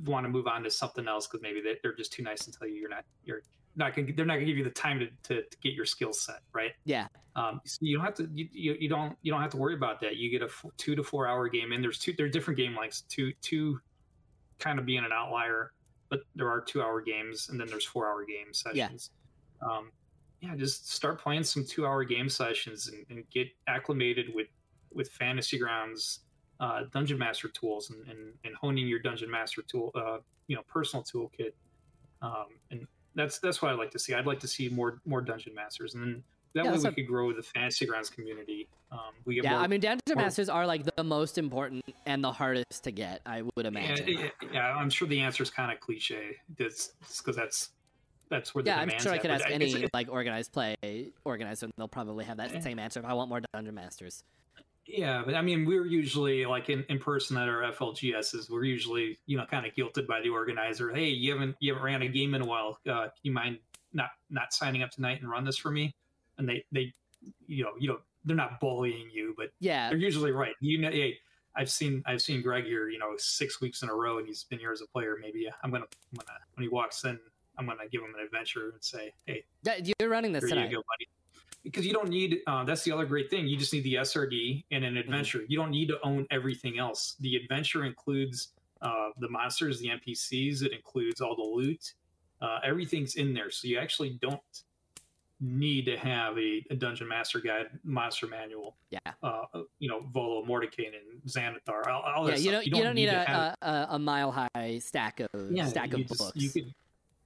[0.04, 2.54] want to move on to something else because maybe they- they're just too nice and
[2.58, 3.42] tell you you're not you're
[3.76, 6.22] not gonna they're not gonna give you the time to, to, to get your skills
[6.22, 7.08] set right Yeah.
[7.36, 9.74] um, so you don't have to you, you, you don't you don't have to worry
[9.74, 12.26] about that you get a f- two to four hour game and there's two there
[12.28, 13.80] are different game lengths two two
[14.60, 15.72] kind of being an outlier
[16.10, 18.86] but there are two hour games and then there's four hour game Yeah.
[18.88, 19.10] sessions
[19.68, 19.92] um,
[20.42, 24.48] yeah just start playing some two hour game sessions and, and get acclimated with
[24.94, 26.20] with fantasy grounds
[26.60, 30.62] uh, dungeon master tools and, and, and honing your dungeon master tool uh, you know
[30.68, 31.54] personal toolkit
[32.22, 34.14] um, and that's that's what I'd like to see.
[34.14, 36.24] I'd like to see more more dungeon masters, and then
[36.56, 38.68] that Yeah, way we could grow the fantasy grounds community.
[38.92, 41.84] Um, we get Yeah, more, I mean, Dungeon more- Masters are like the most important
[42.06, 43.22] and the hardest to get.
[43.26, 44.08] I would imagine.
[44.08, 46.38] yeah, yeah, I'm sure the answer is kind of cliche.
[46.58, 47.70] That's because that's
[48.30, 50.76] that's where the Yeah, I'm sure I could ask it's- any like organized play
[51.26, 52.60] organizer, and they'll probably have that Yeah.
[52.62, 53.00] same answer.
[53.00, 54.24] If I want more Dungeon Masters.
[54.86, 58.50] Yeah, but I mean, we're usually like in, in person at our FLGSs.
[58.50, 60.94] We're usually you know kind of guilted by the organizer.
[60.94, 62.80] Hey, you haven't you haven't ran a game in a while.
[62.90, 63.60] Uh, you mind
[63.94, 65.96] not not signing up tonight and run this for me,
[66.38, 66.92] and they they
[67.48, 69.90] you know you know they're not bullying you, but Yeah.
[69.90, 70.54] they're usually right.
[70.62, 71.18] You know, hey,
[71.56, 74.44] I've seen I've seen Greg here, you know, six weeks in a row, and he's
[74.46, 75.18] been here as a player.
[75.22, 77.18] Maybe I'm gonna, I'm gonna when he walks in,
[77.58, 80.70] I'm gonna give him an adventure and say, hey, Yeah, You're running this tonight.
[80.70, 81.08] you go, buddy.
[81.64, 82.40] Because you don't need.
[82.46, 83.48] Uh, that's the other great thing.
[83.48, 84.96] You just need the SRD and Mm-hmm.
[84.96, 85.44] an adventure.
[85.48, 87.16] You don't need to own everything else.
[87.22, 88.50] The adventure includes
[88.82, 90.62] uh, the monsters, the NPCs.
[90.64, 91.94] It includes all the loot.
[92.42, 94.42] Uh, everything's in there, so you actually don't
[95.40, 98.76] need to have a, a dungeon master guide, monster manual.
[98.92, 99.00] Yeah.
[99.22, 99.44] Uh,
[99.80, 101.88] you know, Volo, Mordenkainen, and Xanathar.
[101.88, 102.54] All, all Yeah, you stuff.
[102.54, 105.30] don't, you don't, need, to a, a, a, mile high stack of
[105.68, 106.32] stack of just- books.
[106.36, 106.74] You could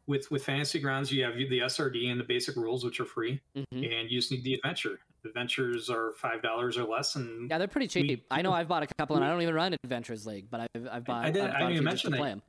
[0.08, 3.42] with with fantasy grounds, you have the SRD and the basic rules, which are free,
[3.56, 3.66] Mhm.
[3.72, 5.00] and you just need the adventure.
[5.26, 8.08] Adventures are five dollars or less, and Yeah, they're pretty cheap.
[8.08, 10.62] We- I know I've bought a couple, and I don't even run Adventures League, but
[10.62, 11.26] I've I've bought.
[11.26, 12.18] I didn't- I've bought a didn't even mention that.
[12.18, 12.42] play 'em.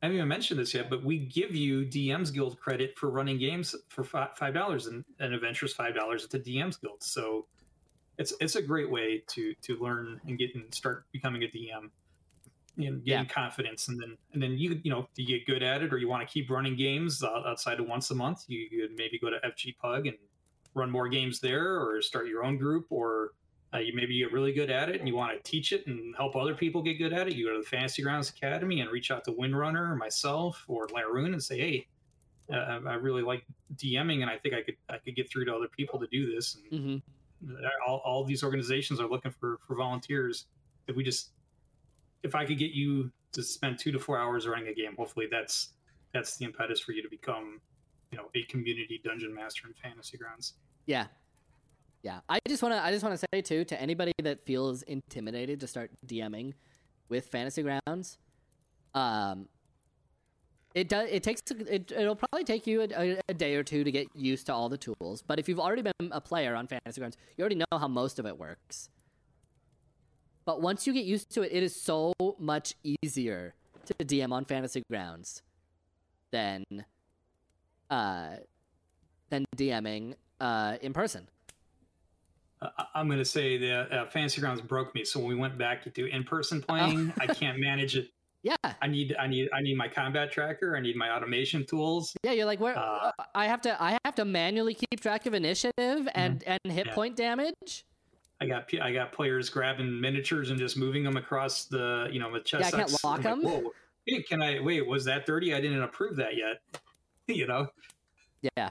[0.00, 3.38] I haven't even mentioned this yet, but we give you DM's Guild credit for running
[3.38, 7.02] games for five dollars, and, and adventures five dollars at the DM's Guild.
[7.02, 7.46] So
[8.16, 11.90] it's it's a great way to to learn and get and start becoming a DM
[12.78, 13.04] and Yeah.
[13.04, 15.98] getting confidence, and then and then you you know you get good at it, or
[15.98, 18.44] you want to keep running games uh, outside of once a month.
[18.48, 20.18] You could maybe go to FG Pug and
[20.74, 23.32] run more games there, or start your own group, or
[23.74, 26.16] uh, you maybe get really good at it and you want to teach it and
[26.16, 27.34] help other people get good at it.
[27.36, 30.88] You go to the Fantasy Grounds Academy and reach out to Windrunner or myself or
[30.88, 31.88] Laroon and say, "Hey,
[32.52, 33.44] uh, I really like
[33.76, 36.32] DMing, and I think I could I could get through to other people to do
[36.34, 37.00] this." And Mhm.
[37.86, 40.46] all, all these organizations are looking for for volunteers.
[40.86, 41.34] If we just
[42.22, 45.26] if I could get you to spend two to four hours running a game, hopefully
[45.30, 45.70] that's
[46.12, 47.60] that's the impetus for you to become,
[48.10, 50.54] you know, a community dungeon master in Fantasy Grounds.
[50.86, 51.06] Yeah,
[52.02, 52.20] yeah.
[52.28, 55.60] I just want to I just want to say too to anybody that feels intimidated
[55.60, 56.54] to start DMing
[57.08, 58.18] with Fantasy Grounds,
[58.94, 59.48] um,
[60.74, 63.90] it does it takes it it'll probably take you a, a day or two to
[63.90, 65.22] get used to all the tools.
[65.22, 68.18] But if you've already been a player on Fantasy Grounds, you already know how most
[68.18, 68.88] of it works.
[70.48, 72.72] But once you get used to it, it is so much
[73.02, 73.52] easier
[73.84, 75.42] to DM on Fantasy Grounds
[76.32, 76.64] than
[77.90, 78.36] uh
[79.28, 81.28] than DMing uh in person.
[82.62, 85.04] Uh, I'm going to say that uh, Fantasy Grounds broke me.
[85.04, 88.08] So when we went back to in-person playing, I can't manage it.
[88.42, 88.56] Yeah.
[88.80, 90.76] I need, I need, I need my combat tracker.
[90.76, 92.14] I need my automation tools.
[92.24, 95.34] Yeah, you're like where Uh, I have to I have to manually keep track of
[95.34, 96.94] initiative and and hit Yeah.
[96.94, 97.84] point damage.
[98.40, 102.32] I got, I got players grabbing miniatures and just moving them across the, you know,
[102.32, 102.60] the chest.
[102.62, 103.02] Yeah, I can't X.
[103.04, 103.62] lock I'm like, 'em.
[103.64, 103.72] Whoa.
[104.06, 104.86] Hey, can I wait?
[104.86, 105.52] Was that thirty?
[105.54, 106.60] I didn't approve that yet.
[107.26, 107.68] you know.
[108.56, 108.70] Yeah.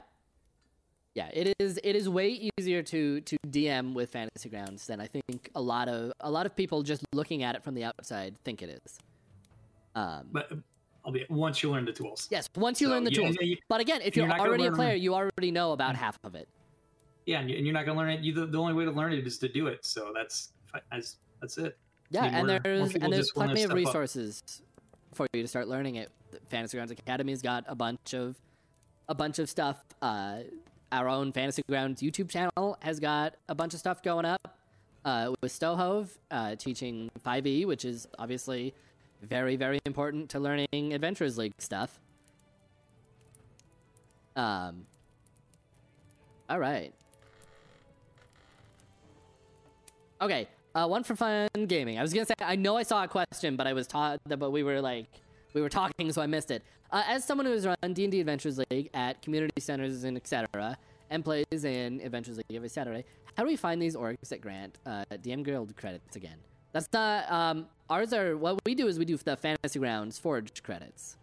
[1.14, 5.06] Yeah, it is it is way easier to to DM with Fantasy Grounds than I
[5.06, 8.36] think a lot of a lot of people just looking at it from the outside
[8.44, 8.98] think it is.
[9.94, 10.52] Um But
[11.04, 12.28] I'll be once you learn the tools.
[12.30, 13.36] yes, once you So, learn the yeah, tools.
[13.40, 16.18] yeah, you- But again, if you're you're already a player, you already know about half
[16.24, 16.48] of it.
[17.28, 18.20] Yeah, and you- and you're not going to learn it.
[18.20, 19.84] You, the, the only way to learn it is to do it.
[19.84, 20.52] So that's
[20.90, 21.76] that's, that's it.
[22.10, 23.76] Yeah, need and more- more there's and there's plenty of step up.
[23.76, 24.62] resources
[25.12, 26.10] for you to start learning it.
[26.48, 28.36] Fantasy Grounds Academy's got a bunch of
[29.10, 29.76] a bunch of stuff.
[30.00, 30.38] Uh,
[30.90, 34.56] our own Fantasy Grounds YouTube channel has got a bunch of stuff going up
[35.04, 38.72] uh, with Stohove uh, teaching 5e, which is obviously
[39.22, 42.00] very very important to learning Adventurers League stuff.
[44.34, 44.86] Um.
[46.48, 46.94] All right.
[50.20, 51.98] Okay, uh, one for fun gaming.
[51.98, 54.38] I was gonna say I know I saw a question, but I was taught that,
[54.38, 55.06] but we were like
[55.54, 56.62] we were talking, so I missed it.
[56.90, 60.16] Uh, as someone who has run D and D Adventures League at community centers and
[60.16, 60.76] etc.
[61.10, 63.04] and plays in Adventures League every Saturday,
[63.36, 66.38] how do we find these orgs that grant uh, DM Guild credits again?
[66.72, 68.12] That's not um, ours.
[68.12, 71.16] Are what we do is we do the Fantasy Grounds Forge credits.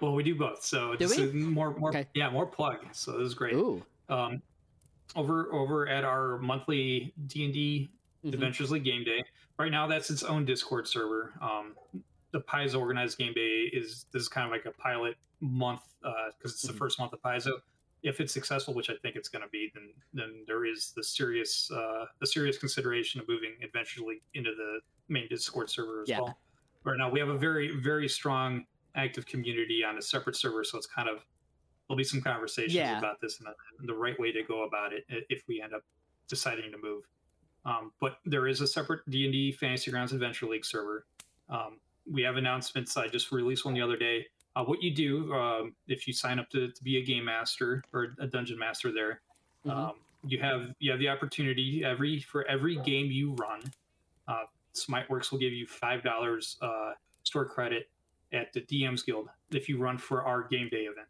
[0.00, 0.62] Well, we do both.
[0.62, 2.06] So Do just more, more, Okay.
[2.14, 2.78] yeah, more plug.
[2.92, 3.54] So this is great.
[3.54, 4.42] Ooh, Um,
[5.14, 7.90] over over at our monthly D and D
[8.24, 8.34] Mhm.
[8.34, 9.24] Adventures League game day.
[9.58, 11.32] Right now, that's its own Discord server.
[11.40, 11.76] Um,
[12.32, 16.52] the Paizo organized game day is this is kind of like a pilot month because
[16.52, 16.78] it's the Mhm.
[16.78, 17.60] first month of Paizo.
[18.02, 21.02] If it's successful, which I think it's going to be, then then there is the
[21.02, 26.08] serious uh, the serious consideration of moving Adventures League into the main Discord server as
[26.08, 26.20] Yeah.
[26.20, 26.38] well.
[26.84, 30.78] Right now, we have a very very strong active community on a separate server, so
[30.78, 31.24] it's kind of
[31.88, 32.98] there'll be some conversations Yeah.
[32.98, 35.82] about this and the, the right way to go about it if we end up
[36.28, 37.04] deciding to move.
[37.64, 41.06] Um, but there is a separate D and D Fantasy Grounds Adventure League server.
[41.48, 41.78] Um,
[42.10, 42.96] we have announcements.
[42.96, 44.26] I just released one the other day.
[44.54, 47.82] Uh, what you do um, if you sign up to, to be a game master
[47.92, 49.20] or a dungeon master there,
[49.66, 49.70] Mhm.
[49.70, 49.92] um,
[50.24, 53.60] you have you have the opportunity every for every game you run.
[54.28, 56.92] Uh, SmiteWorks will give you five dollars uh,
[57.24, 57.90] store credit
[58.32, 61.06] at the DM's Guild if you run for our game day event.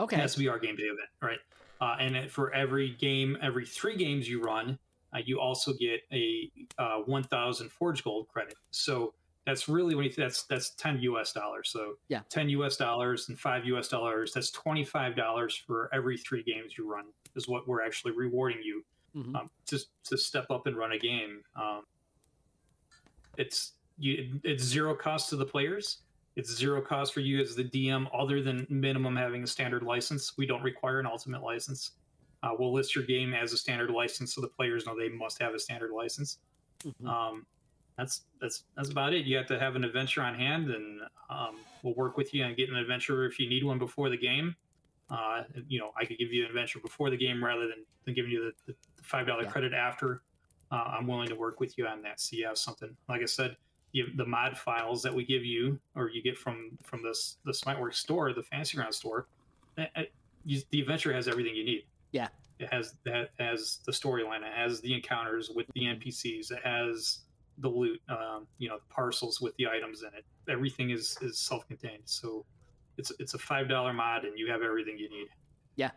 [0.00, 0.16] Okay.
[0.16, 1.38] It has to be our game day event, right?
[1.80, 4.78] Uh, and for every game, every three games you run,
[5.14, 8.54] uh, you also get a uh, 1,000 Forge Gold credit.
[8.70, 9.14] So
[9.46, 11.70] that's really when you, that's that's 10 US dollars.
[11.70, 12.20] So Yeah.
[12.28, 14.32] 10 US dollars and five US dollars.
[14.32, 18.84] That's 25 dollars for every three games you run is what we're actually rewarding you
[19.16, 19.34] Mhm.
[19.34, 21.42] um, to to step up and run a game.
[21.56, 21.82] Um,
[23.36, 26.02] it's you, it's zero cost to the players.
[26.36, 30.36] It's zero cost for you as the DM, other than minimum having a standard license.
[30.38, 31.92] We don't require an ultimate license.
[32.42, 35.40] Uh, we'll list your game as a standard license, so the players know they must
[35.42, 36.38] have a standard license.
[36.84, 37.06] Mhm.
[37.06, 37.46] Um,
[37.98, 39.26] that's that's that's about it.
[39.26, 42.54] You have to have an adventure on hand, and um, we'll work with you on
[42.54, 44.56] getting an adventure if you need one before the game.
[45.10, 48.14] Uh, you know, I could give you an adventure before the game rather than, than
[48.14, 49.50] giving you the, the five dollar Yeah.
[49.50, 50.22] credit after.
[50.70, 52.20] Uh, I'm willing to work with you on that.
[52.20, 53.56] So you have something like I said,
[53.92, 57.52] you, the mod files that we give you or you get from from this the
[57.52, 59.26] Smiteworks store, the Fantasy Ground store.
[59.78, 60.04] eh, eh,
[60.44, 61.84] you, the adventure has everything you need.
[62.12, 62.28] Yeah.
[62.58, 64.40] It has that has the storyline.
[64.42, 66.50] It has the encounters with the NPCs.
[66.52, 67.20] It has
[67.58, 68.00] the loot.
[68.08, 70.24] Um, you know, the parcels with the items in it.
[70.48, 72.02] Everything is is self contained.
[72.04, 72.44] So
[72.98, 75.28] it's it's a five dollar mod, and you have everything you need.
[75.76, 75.90] Yeah.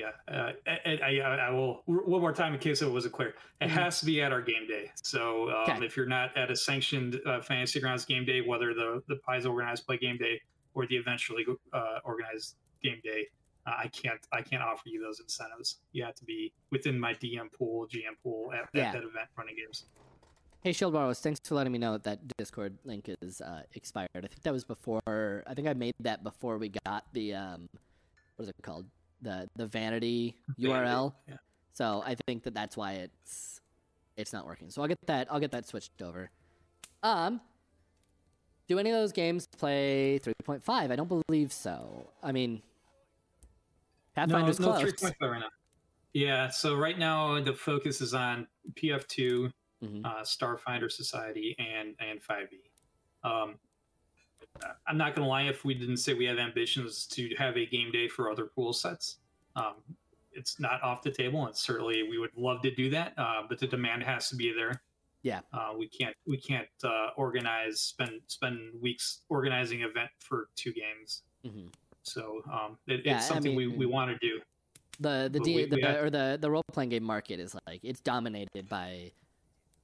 [0.00, 3.34] Yeah, uh, I, I, I will one more time in case it wasn't clear.
[3.60, 3.70] It Mhm.
[3.70, 4.90] has to be at our game day.
[5.02, 5.84] So um, Okay.
[5.84, 9.50] if you're not at a sanctioned uh, Fantasy Grounds game day, whether the the Paizo
[9.50, 10.40] organized play game day
[10.74, 13.26] or the eventually uh, organized game day,
[13.66, 15.80] uh, I can't I can't offer you those incentives.
[15.92, 18.86] You have to be within my DM pool, GM pool at, Yeah.
[18.86, 19.84] at that event running games.
[20.62, 24.08] Hey, Shield Walrus, thanks for letting me know that that Discord link is uh, expired.
[24.14, 25.42] I think that was before.
[25.46, 27.68] I think I made that before we got the um,
[28.36, 28.86] what is it called?
[29.22, 31.14] The the vanity URL.
[31.28, 31.36] Yeah.
[31.72, 33.60] So I think that that's why it's
[34.16, 34.70] it's not working.
[34.70, 36.30] So I'll get that I'll get that switched over.
[37.02, 37.40] Um,
[38.68, 40.62] do any of those games play 3.5?
[40.68, 42.10] I don't believe so.
[42.22, 42.62] I mean,
[44.16, 44.82] Pathfinder's no, close.
[45.02, 45.48] no 3.5 right now.
[46.12, 49.52] Yeah, so right now the focus is on PF2,
[49.82, 50.04] Mhm.
[50.04, 52.70] uh, Starfinder Society, and and 5e.
[53.24, 53.58] Um,
[54.86, 55.42] I'm not going to lie.
[55.42, 58.72] If we didn't say we have ambitions to have a game day for other pool
[58.72, 59.18] sets,
[59.56, 59.74] um,
[60.32, 63.14] it's not off the table, and certainly we would love to do that.
[63.18, 64.82] Uh, but the demand has to be there.
[65.22, 65.40] Yeah.
[65.52, 70.72] Uh, we can't we can't uh, organize spend spend weeks organizing an event for two
[70.72, 71.22] games.
[71.44, 71.68] Mhm.
[72.02, 74.40] So um, it, Yeah, I it's something we, mean- we want to do.
[75.00, 77.54] the the, D, we- the we have- or the the role playing game market is
[77.66, 79.12] like it's dominated by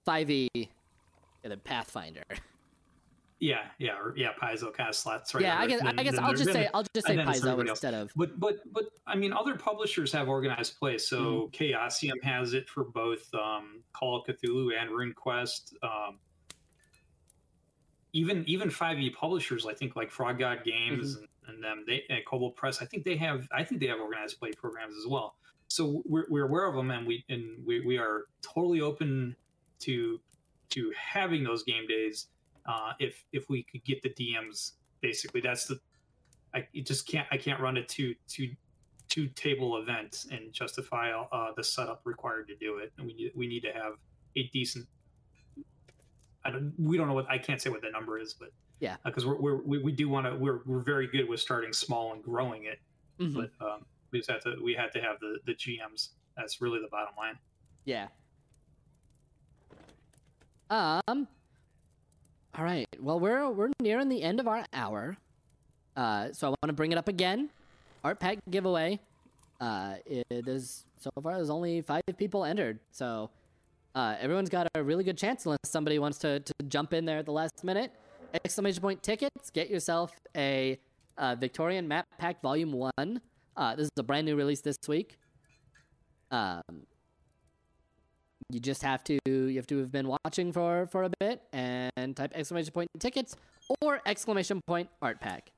[0.06, 2.22] 5e and then Pathfinder.
[3.38, 4.30] Yeah, yeah, or, yeah.
[4.42, 5.42] Paizo kind of slots right.
[5.42, 8.10] yeah, I guess I guess I'll just say I'll just say then Paizo instead of
[8.16, 10.96] But but but I mean, other publishers have organized play.
[10.98, 11.62] So Mm-hmm.
[11.62, 15.74] Chaosium has it for both um, Call of Cthulhu and RuneQuest.
[15.82, 16.18] Um,
[18.14, 21.24] even even five E publishers, I think, like Frog God Games Mm-hmm.
[21.48, 22.80] and, and them, they and Kobold Press.
[22.80, 23.46] I think they have.
[23.52, 25.36] I think they have organized play programs as well.
[25.68, 29.36] So we're, we're aware of them, and we and we, we are totally open
[29.80, 30.20] to
[30.70, 32.28] to having those game days
[32.66, 34.72] uh, if if we could get the DMs.
[35.00, 35.78] Basically, that's the
[36.54, 38.50] I just can't I can't run a two two
[39.08, 42.92] two table event and justify uh, the setup required to do it.
[42.98, 43.92] And we need, we need to have
[44.36, 44.86] a decent.
[46.44, 46.72] I don't.
[46.78, 48.50] We don't know what I can't say what the number is, but
[48.80, 48.96] Yeah.
[49.04, 52.12] because we're, we're we we do want to we're we're very good with starting small
[52.14, 52.78] and growing it,
[53.20, 53.34] Mhm.
[53.34, 56.10] but um, we just have to we had to have the the GMs.
[56.36, 57.38] That's really the bottom line.
[57.84, 58.08] yeah.
[60.70, 61.28] Um.
[62.58, 62.88] All right.
[62.98, 65.18] Well, we're we're nearing the end of our hour.
[65.94, 67.50] Uh, so I want to bring it up again.
[68.02, 68.98] Art pack giveaway.
[69.60, 71.34] Uh, it is so far.
[71.34, 73.28] There's only five people entered, so
[73.94, 77.18] uh, everyone's got a really good chance unless somebody wants to, to jump in there
[77.18, 77.92] at the last minute.
[78.42, 79.50] Exclamation point tickets.
[79.50, 80.78] Get yourself a
[81.18, 83.20] uh, Victorian Map Pack Volume One.
[83.54, 85.18] Uh, this is a brand new release this week.
[86.30, 86.62] Um,
[88.50, 92.16] you just have to you have to have been watching for for a bit and
[92.16, 93.34] type exclamation point tickets
[93.80, 95.50] or exclamation point art pack.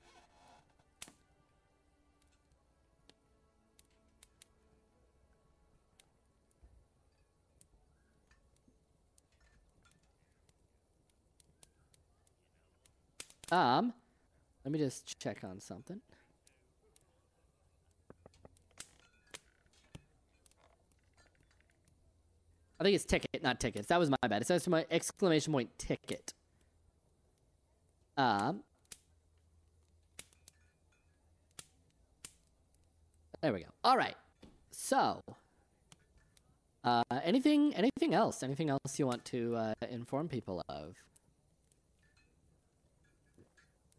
[13.50, 13.94] Um,
[14.64, 16.00] let me just check on something.
[22.80, 23.88] I think it's ticket, not tickets.
[23.88, 24.42] That was my bad.
[24.42, 26.32] It says to my exclamation point ticket.
[28.16, 28.62] Um.
[33.40, 33.66] There we go.
[33.84, 34.16] All right.
[34.72, 35.20] So,
[36.82, 38.42] uh, anything, anything else?
[38.42, 40.96] Anything else you want to uh, inform people of?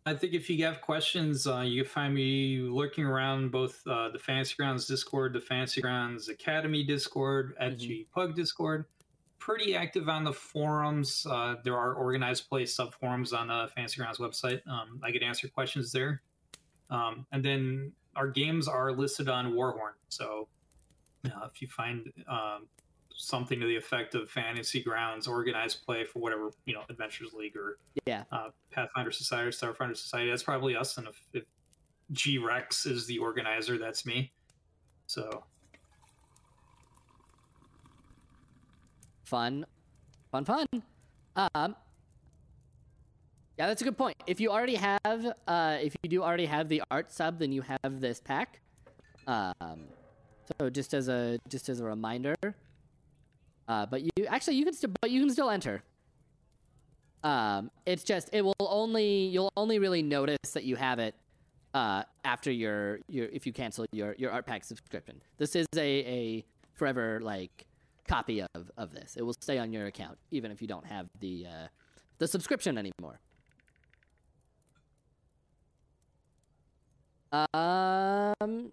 [0.06, 4.10] I think if you have questions, uh, you can find me lurking around both uh,
[4.10, 8.86] the Fantasy Grounds Discord, the Fantasy Grounds Academy Discord, FG Pug Discord.
[9.40, 11.26] Pretty active on the forums.
[11.30, 14.62] Uh, there are organized play sub forums on the Fantasy Grounds website.
[14.68, 16.22] Um, I could answer questions there.
[16.90, 19.94] Um, and then our games are listed on Warhorn.
[20.08, 20.48] So
[21.26, 22.68] uh, if you find um,
[23.22, 27.56] something to the effect of Fantasy Grounds organized play for whatever you know Adventurers League
[27.58, 28.24] or Yeah.
[28.32, 30.30] uh, Pathfinder Society or Starfinder Society.
[30.30, 30.98] That's probably us.
[30.98, 31.44] And if, if
[32.14, 34.32] G Rex is the organizer, that's me.
[35.08, 35.44] So
[39.26, 39.64] fun
[40.32, 40.66] fun fun
[41.36, 41.76] um
[43.60, 46.68] yeah that's a good point if you already have uh if you do already have
[46.68, 48.60] the art sub then you have this pack
[49.28, 49.54] um
[50.60, 52.36] so just as a just as a reminder
[53.70, 55.82] uh but you actually you can still but you can still enter
[57.24, 61.16] um it's just it will only you'll only really notice that you have it
[61.74, 65.80] uh after your your if you cancel your your art pack subscription this is a
[65.80, 67.66] a forever like
[68.10, 69.16] copy of of this.
[69.16, 71.68] It will stay on your account even if you don't have the uh,
[72.18, 73.20] the subscription anymore.
[77.32, 78.72] Um,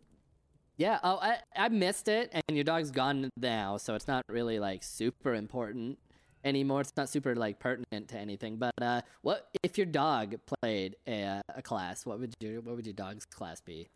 [0.76, 0.98] yeah.
[1.02, 4.82] Oh, I I missed it, and your dog's gone now, so it's not really like
[4.82, 5.98] super important
[6.44, 6.80] anymore.
[6.82, 8.56] It's not super like pertinent to anything.
[8.56, 12.06] But uh, what if your dog played a, a class?
[12.06, 13.88] What would your what would your dog's class be?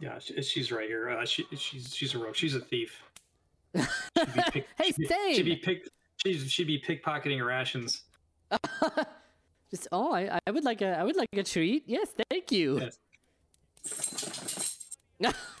[0.00, 1.10] yeah, she, she's right here.
[1.10, 2.36] Uh, she, she's she's a rogue.
[2.36, 3.02] She's a thief.
[3.76, 3.86] She'd
[4.34, 5.34] be pick- Hey, she'd be- same.
[5.34, 5.88] She'd be pick.
[6.24, 8.02] She's she'd be pickpocketing rations.
[9.70, 11.84] Just oh, I, I would like a I would like a treat.
[11.86, 12.80] Yes, thank you.
[12.80, 12.98] Yes.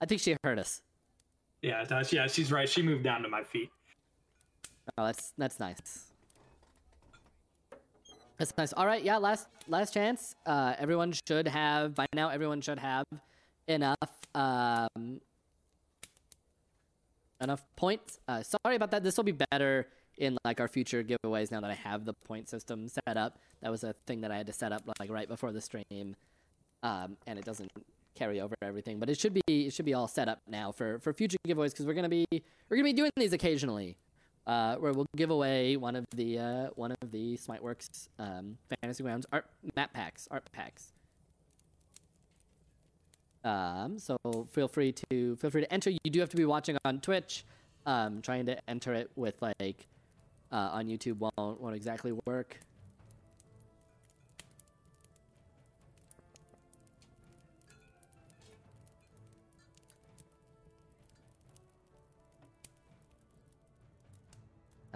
[0.00, 0.82] I think she heard us.
[1.62, 2.68] Yeah, no, yeah, she's right.
[2.68, 3.70] She moved down to my feet.
[4.96, 6.10] Oh, that's that's nice.
[8.38, 8.72] That's nice.
[8.72, 9.16] All right, yeah.
[9.16, 10.36] Last last chance.
[10.46, 12.28] Uh, everyone should have by now.
[12.28, 13.04] Everyone should have
[13.66, 13.96] enough
[14.34, 15.20] um,
[17.40, 18.20] enough points.
[18.28, 19.02] Uh, sorry about that.
[19.02, 22.48] This will be better in like our future giveaways now that I have the point
[22.48, 23.38] system set up.
[23.62, 26.14] That was a thing that I had to set up like right before the stream,
[26.84, 27.72] um, and it doesn't
[28.18, 28.98] carry over everything.
[28.98, 31.70] But it should be it should be all set up now for for future giveaways
[31.70, 33.96] because we're gonna be we're gonna be doing these occasionally
[34.48, 39.02] uh, where we'll give away one of the uh, one of the SmiteWorks um, Fantasy
[39.02, 39.44] Grounds art
[39.76, 40.92] map packs, art packs.
[43.44, 44.16] Um, so
[44.50, 45.90] feel free to feel free to enter.
[45.90, 47.44] You do have to be watching on Twitch.
[47.86, 49.86] Um, trying to enter it with like
[50.50, 52.58] uh, on YouTube won't won't exactly work.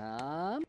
[0.02, 0.64] Um,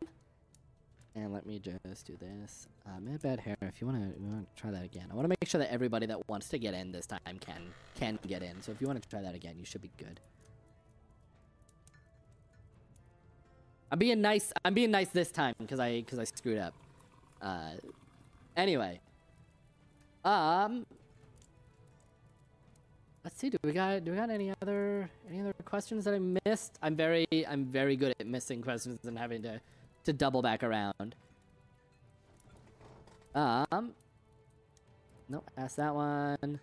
[1.15, 2.67] and let me just do this.
[2.85, 3.57] Uh, Mad Bad Hair.
[3.61, 5.07] If you want to, you want to try that again.
[5.11, 7.61] I want to make sure that everybody that wants to get in this time can
[7.95, 8.61] can get in.
[8.61, 10.19] So if you want to try that again, you should be good.
[13.91, 14.51] I'm being nice.
[14.65, 16.73] I'm being nice this time because I because I screwed up.
[17.41, 17.71] Uh,
[18.55, 18.99] anyway.
[20.25, 20.85] Um.
[23.23, 23.49] Let's see.
[23.49, 26.77] Do we got do we got any other any other questions that I missed?
[26.81, 29.61] I'm very I'm very good at missing questions and having to
[30.03, 31.15] to double back around.
[33.33, 33.93] Um.
[35.29, 35.49] Nope.
[35.57, 36.59] Ask that one.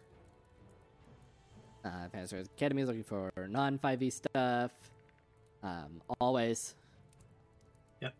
[1.83, 4.73] Uh, Panzer Academy is looking for non 5e stuff.
[5.63, 6.75] Um, always.
[8.03, 8.15] Yep.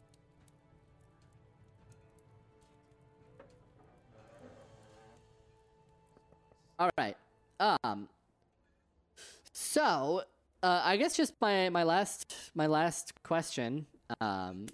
[6.79, 7.17] All right.
[7.61, 8.09] Um.
[9.71, 10.25] So,
[10.65, 13.87] uh, I guess just my my last my last question.
[14.21, 14.67] Um.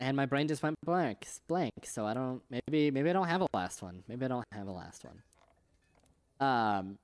[0.00, 1.74] And my brain just went blank, blank.
[1.84, 2.40] So I don't.
[2.48, 4.02] Maybe maybe I don't have a last one.
[4.08, 5.22] Maybe I don't have a last one.
[6.40, 6.98] Um.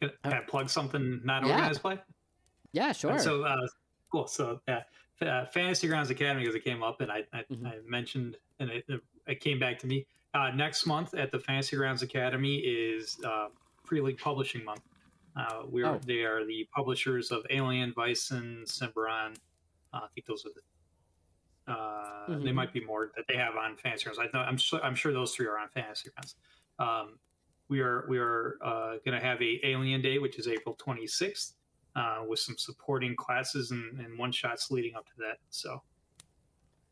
[0.00, 1.50] Can, I plug something not Yeah.
[1.56, 1.98] organized play?
[2.72, 2.92] Yeah.
[2.92, 3.18] Sure.
[3.18, 3.66] So uh,
[4.10, 4.26] cool.
[4.26, 4.84] So yeah,
[5.20, 7.66] uh, Fantasy Grounds Academy because it came up and I I, Mhm.
[7.66, 8.86] I mentioned and it,
[9.26, 10.06] it came back to me.
[10.34, 13.48] Uh, next month at the Fantasy Grounds Academy is uh,
[13.84, 14.82] Free League Publishing Month.
[15.36, 16.00] Uh, we are Oh.
[16.04, 19.36] they are the publishers of Alien, Vaesen, Symbaroum.
[19.92, 21.72] Uh, I think those are the.
[21.72, 22.54] Uh, They Mhm.
[22.54, 24.18] might be more that they have on Fantasy Grounds.
[24.18, 26.36] I know, I'm sure I'm sure those three are on Fantasy Grounds.
[26.78, 27.18] Um,
[27.68, 31.54] we are we are uh, going to have a Alien Day, which is April 26th,
[31.94, 35.38] uh, with some supporting classes and, and one shots leading up to that.
[35.50, 35.82] So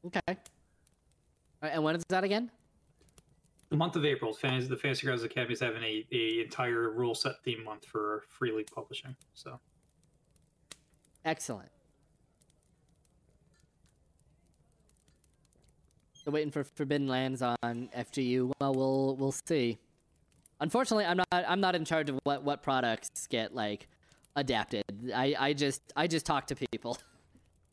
[0.07, 0.21] okay.
[0.29, 2.51] Right, and when is that again?
[3.73, 7.15] The month of April, fans, the Fantasy Grounds Academy is having a, a entire rule
[7.15, 9.17] set theme month for Free League Publishing.
[9.33, 9.59] So
[11.25, 11.71] Excellent.
[16.13, 18.53] Still waiting for Forbidden Lands on FGU.
[18.61, 19.79] Well, we'll we'll see.
[20.61, 23.89] Unfortunately, I'm not I'm not in charge of what what products get like
[24.37, 24.85] adapted.
[25.15, 26.99] I I just I just talk to people.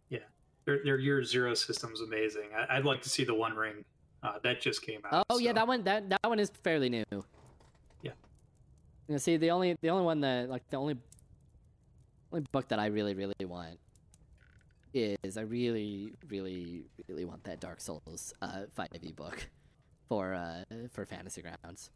[0.07, 0.19] Yeah,
[0.63, 2.51] their their year zero system's amazing.
[2.69, 3.83] I, would like to see the One Ring
[4.23, 5.25] uh, that just came out.
[5.29, 5.39] Oh so.
[5.39, 7.05] yeah, that one that that one is fairly new.
[8.01, 8.11] Yeah.
[9.07, 10.97] You know, see the only the only one that like the only
[12.31, 13.79] only book that I really really want
[14.93, 19.47] is I really really really want that Dark Souls uh 5e book
[20.07, 21.89] for uh for Fantasy Grounds.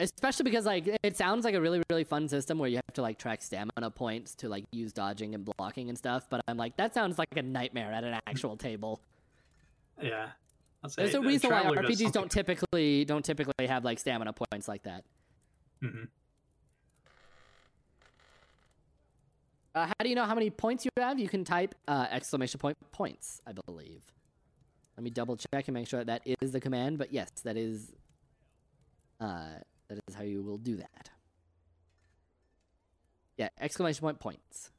[0.00, 3.02] Especially because like it sounds like a really really fun system where you have to
[3.02, 6.76] like track stamina points to like use dodging and blocking and stuff, but I'm like
[6.78, 9.00] that sounds like a nightmare at an actual table.
[10.02, 10.28] Yeah.
[10.96, 15.04] There's a reason why RPGs don't typically don't typically have like stamina points like that.
[15.82, 16.04] Mm-hmm.
[19.74, 21.18] Uh, how do you know how many points you have?
[21.18, 24.02] You can type uh, exclamation point points, I believe.
[24.96, 26.98] Let me double check and make sure that, that is the command.
[26.98, 27.92] But yes, that is
[29.20, 31.10] uh, that is how you will do that.
[33.38, 34.70] Yeah, exclamation point points.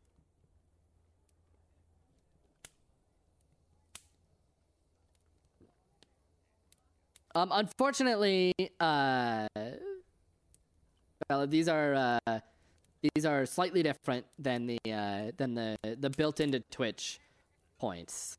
[7.36, 9.48] Um, unfortunately, uh,
[11.30, 12.40] well, these are uh,
[13.02, 17.20] these are slightly different than the uh, than the the built-into Twitch
[17.80, 18.38] points.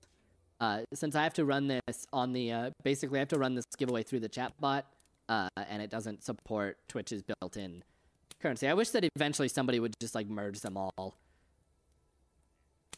[0.61, 3.55] Uh, since I have to run this on the uh, basically I have to run
[3.55, 4.87] this giveaway through the chat bot,
[5.29, 7.83] uh, and it doesn't support Twitch's built-in
[8.41, 8.69] currency.
[8.69, 11.17] I wish that eventually somebody would just like merge them all.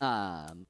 [0.03, 0.67] Um.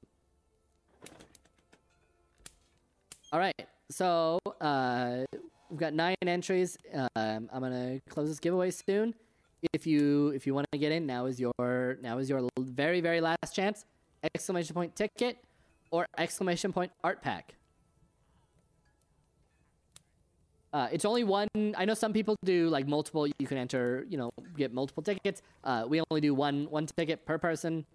[3.33, 3.67] All right.
[3.89, 5.23] So uh,
[5.69, 6.77] we've got nine entries.
[6.93, 9.13] Um, I'm gonna close this giveaway soon.
[9.73, 13.01] If you if you want to get in, now is your now is your very
[13.01, 13.85] very last chance.
[14.35, 15.37] Exclamation point ticket
[15.91, 17.55] or exclamation point art pack.
[20.73, 21.47] Uh, it's only one.
[21.77, 23.25] I know some people do like multiple.
[23.39, 25.41] You can enter, you know, get multiple tickets.
[25.63, 27.85] Uh, we only do one one ticket per person.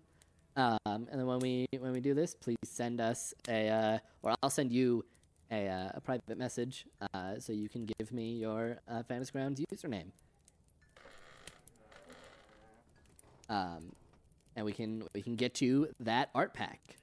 [0.56, 4.34] Um, and then when we when we do this, please send us a uh, or
[4.42, 5.04] I'll send you
[5.52, 9.60] a, uh, a private message uh, so you can give me your uh, Fantasy Grounds
[9.72, 10.10] username.
[13.48, 13.92] Um,
[14.56, 16.96] and we can we can get you that art pack.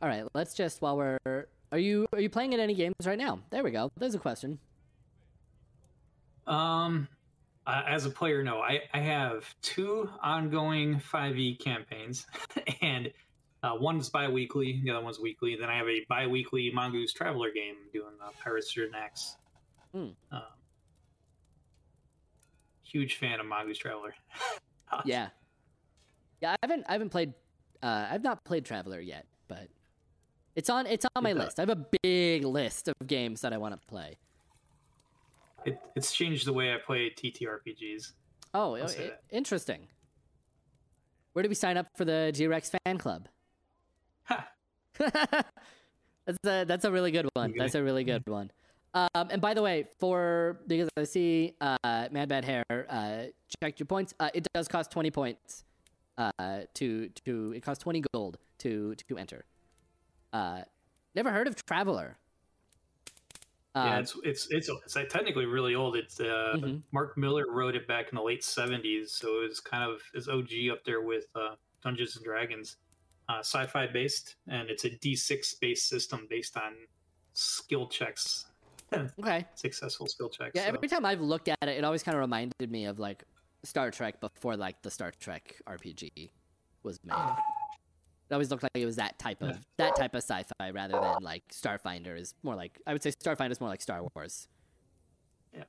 [0.00, 3.18] All right, let's just while we're are you are you playing in any games right
[3.18, 3.40] now?
[3.50, 3.90] There we go.
[3.96, 4.58] There's a question.
[6.46, 7.08] Um,
[7.66, 8.58] uh, as a player, no.
[8.58, 12.26] I I have two ongoing 5e campaigns,
[12.82, 13.10] and
[13.62, 15.56] uh, one's bi-weekly, the other one's weekly.
[15.58, 19.36] Then I have a bi-weekly Mongoose Traveller game doing uh, Pirates of Drinax.
[19.94, 20.14] Mm.
[20.30, 20.42] Um,
[22.82, 24.14] huge fan of Mongoose Traveller.
[25.04, 25.28] yeah,
[26.42, 26.52] yeah.
[26.52, 27.32] I haven't I haven't played.
[27.82, 29.68] Uh, I've not played Traveller yet, but
[30.54, 30.86] it's on.
[30.86, 31.58] It's on my list.
[31.58, 34.18] I have a big list of games that I want to play.
[35.64, 38.12] It, it's changed the way I play TTRPGs.
[38.54, 39.88] Oh, it, interesting.
[41.32, 43.28] Where do we sign up for the G-Rex fan club?
[44.98, 47.54] that's a that's a really good one.
[47.56, 48.50] That's a really good one.
[48.94, 53.22] Um, and by the way, for because I see uh, Mad Bad Hair uh,
[53.62, 54.12] checked your points.
[54.20, 55.64] Uh, it does cost twenty points.
[56.18, 59.46] Uh, to to it costs twenty gold to to enter.
[60.32, 60.62] Uh,
[61.14, 62.16] never heard of Traveller.
[63.74, 65.96] yeah, um, it's it's it's it's technically really old.
[65.96, 66.78] It's uh, mm-hmm.
[66.92, 70.50] Marc Miller wrote it back in the late '70s, so it's kind of is OG
[70.70, 72.76] up there with uh, Dungeons and Dragons,
[73.28, 76.72] uh, sci-fi based, and it's a D6 based system based on
[77.34, 78.46] skill checks.
[79.20, 79.46] okay.
[79.54, 80.52] Successful skill checks.
[80.54, 80.74] Yeah, so.
[80.74, 83.24] every time I've looked at it, it always kind of reminded me of like
[83.64, 86.30] Star Trek before like the Star Trek RPG
[86.82, 87.16] was made.
[88.30, 89.56] It always looked like it was that type of yeah.
[89.76, 93.50] that type of sci-fi rather than like Starfinder is more like I would say Starfinder
[93.50, 94.48] is more like Star Wars.
[95.54, 95.64] Yeah,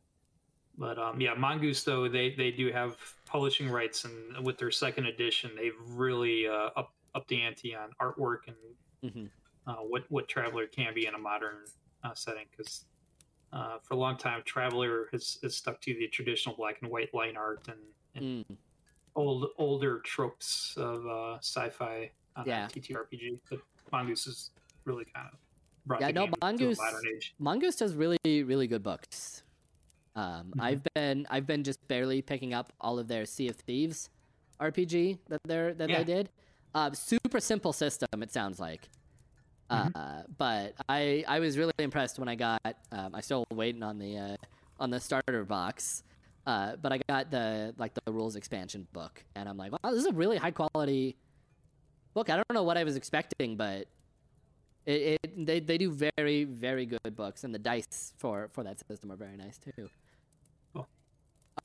[0.78, 5.08] but um, yeah, Mongoose though they they do have publishing rights, and with their second
[5.08, 8.56] edition, they've really uh, up up the ante on artwork and
[9.04, 9.26] mm-hmm.
[9.70, 11.58] uh, what what Traveller can be in a modern
[12.04, 12.86] uh, setting because.
[13.52, 17.14] Uh, for a long time, Traveller has, has stuck to the traditional black and white
[17.14, 17.78] line art and,
[18.16, 18.56] and mm.
[19.16, 22.10] old older tropes of uh, sci-fi
[22.46, 22.68] yeah.
[22.68, 23.40] TTRPG.
[23.50, 23.60] But
[23.92, 24.52] Mongoose is
[24.86, 25.40] really kind of
[25.86, 26.80] brought yeah, no, Mongoose,
[27.40, 29.44] Mongoose does really, really good books.
[30.16, 30.62] Um, mm-hmm.
[30.62, 34.10] I've been I've been just barely picking up all of their Sea of Thieves
[34.62, 35.98] RPG that they're that yeah.
[35.98, 36.30] they did.
[36.76, 38.08] Uh, super simple system.
[38.22, 38.90] It sounds like.
[39.70, 42.60] Uh, but I I was really impressed when I got.
[42.92, 44.36] Um, I still waiting on the uh,
[44.80, 46.04] on the starter box.
[46.46, 50.02] Uh, but I got the like the rules expansion book, and I'm like, wow, this
[50.02, 51.16] is a really high quality
[52.14, 52.30] book.
[52.30, 53.88] I don't know what I was expecting, but
[54.86, 58.80] it, it they they do very very good books, and the dice for for that
[58.88, 59.90] system are very nice too.
[60.74, 60.88] Cool.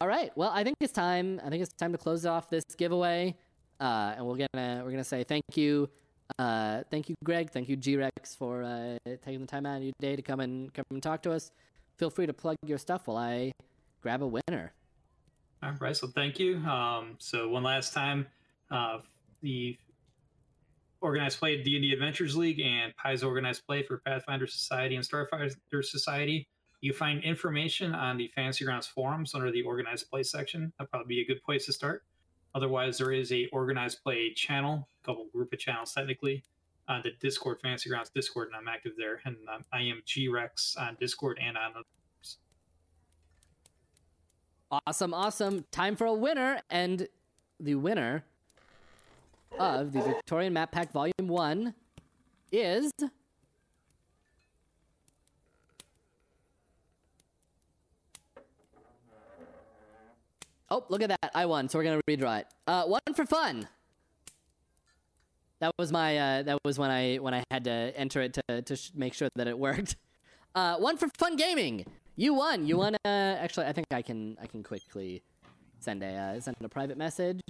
[0.01, 1.41] All right, well, I think it's time.
[1.45, 3.37] I think it's time to close off this giveaway,
[3.81, 5.89] uh, and we're gonna we're gonna say thank you.
[6.39, 7.51] Uh, thank you, Greg.
[7.51, 10.73] Thank you, G-Rex, for uh, taking the time out of your day to come and
[10.75, 11.51] come and talk to us.
[11.97, 13.51] Feel free to plug your stuff while I
[14.03, 14.73] grab a winner.
[15.63, 16.59] All right, so thank you.
[16.59, 18.27] Um, so one last time,
[18.71, 18.99] uh,
[19.41, 19.77] the
[21.01, 26.49] organized play D&D Adventurers League and Paizo organized play for Pathfinder Society and Starfinder Society.
[26.81, 30.73] You find information on the Fantasy Grounds forums under the organized play section.
[30.79, 32.05] That'd probably be a good place to start.
[32.55, 36.43] Otherwise, there is a organized play channel, a couple group of channels technically,
[36.89, 39.21] on the Discord Fantasy Grounds Discord, and I'm active there.
[39.25, 41.73] And um, I am G Rex on Discord and on
[44.71, 45.65] Awesome, awesome.
[45.71, 46.61] Time for a winner.
[46.71, 47.09] And
[47.59, 48.25] the winner
[49.59, 51.75] of the Victorian Map Pack Volume 1
[52.53, 52.93] is.
[60.71, 61.31] Oh, look at that.
[61.35, 62.47] I won, so we're going to redraw it.
[62.67, 63.69] Uh, one for fun.
[65.61, 68.63] That was my uh, that was when I when I had to enter it to
[68.63, 69.97] to make sure that it worked.
[70.55, 71.85] Uh, one for fun gaming.
[72.17, 72.67] You won.
[72.67, 72.97] You won.
[73.05, 73.09] Uh,
[73.39, 74.37] actually, I think I can.
[74.41, 75.23] I can quickly
[75.79, 77.41] send a uh, send a private message.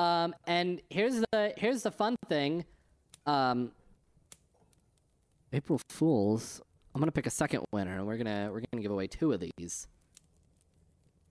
[0.00, 2.64] Um, and here's the here's the fun thing.
[3.26, 3.72] Um,
[5.52, 6.62] April Fools.
[6.94, 9.40] I'm gonna pick a second winner, and we're gonna we're gonna give away two of
[9.40, 9.88] these.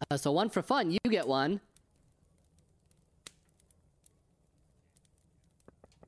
[0.09, 0.91] Uh, so one for fun.
[0.91, 1.61] You get one.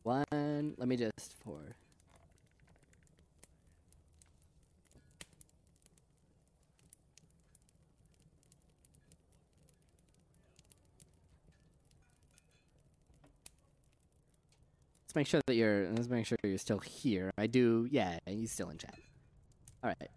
[0.03, 0.75] One.
[0.77, 1.75] Let me just for.
[15.11, 15.89] Let's make sure that you're.
[15.89, 17.31] Let's make sure you're still here.
[17.37, 17.85] I do.
[17.91, 18.95] Yeah, he's still in chat.
[19.83, 20.09] All right.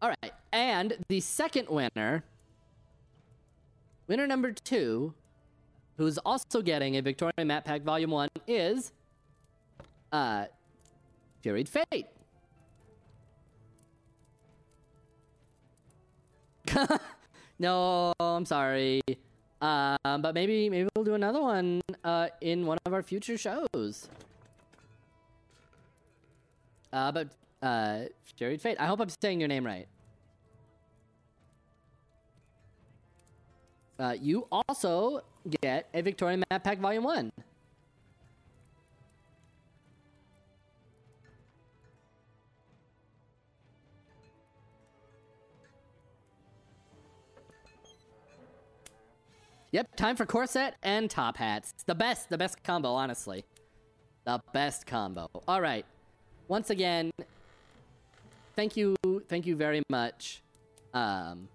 [0.00, 2.24] All right, and the second winner,
[4.06, 5.12] winner number two,
[5.98, 8.90] who's also getting a Victoria Map Pack Volume One, is
[10.12, 10.46] uh,
[11.44, 12.06] Furied Fate.
[17.58, 19.00] no, I'm sorry.
[19.60, 24.08] Um, but maybe maybe we'll do another one uh, in one of our future shows.
[26.92, 27.28] Uh, but
[27.62, 28.04] uh,
[28.38, 28.76] Furied Fate.
[28.78, 29.88] I hope I'm saying your name right.
[33.98, 35.22] Uh, you also
[35.60, 37.32] get a Victorian Map Pack Volume 1.
[49.70, 51.74] Yep, time for corset and top hats.
[51.84, 53.44] The best, the best combo, honestly.
[54.24, 55.28] The best combo.
[55.46, 55.84] All right.
[56.48, 57.10] Once again,
[58.56, 58.96] thank you,
[59.28, 60.42] thank you very much.
[60.94, 61.48] Um,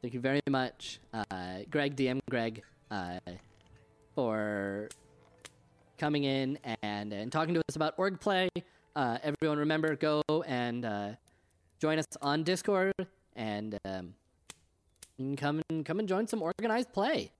[0.00, 3.18] thank you very much, uh, Greg, DM Greg, uh,
[4.14, 4.88] for
[5.98, 8.48] coming in and, and talking to us about org play.
[8.96, 11.10] Uh, everyone, remember, go and uh,
[11.78, 12.94] join us on Discord
[13.36, 14.14] and um,
[15.18, 17.30] you can come and come and join some organized play.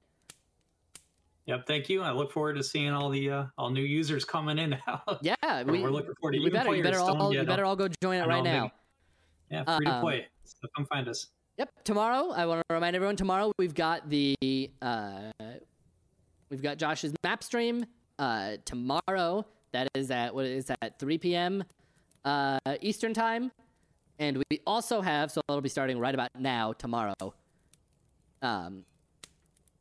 [1.46, 2.02] Yep, thank you.
[2.02, 5.02] I look forward to seeing all the uh, all new users coming in now.
[5.22, 5.34] Yeah,
[5.64, 8.18] we, are looking forward to we better, you better all you better all go join
[8.18, 8.70] it right now.
[9.50, 10.26] Yeah, free to play.
[10.44, 11.28] So come find us.
[11.58, 11.70] Yep.
[11.84, 13.16] Tomorrow, I want to remind everyone.
[13.16, 14.34] Tomorrow we've got the
[14.80, 15.32] uh,
[16.48, 17.84] we've got Josh's map stream.
[18.18, 21.64] Uh, tomorrow, that is at what is at 3 p.m.
[22.24, 23.52] Uh, Eastern time,
[24.18, 27.34] and we also have so it'll be starting right about now tomorrow.
[28.44, 28.84] Um,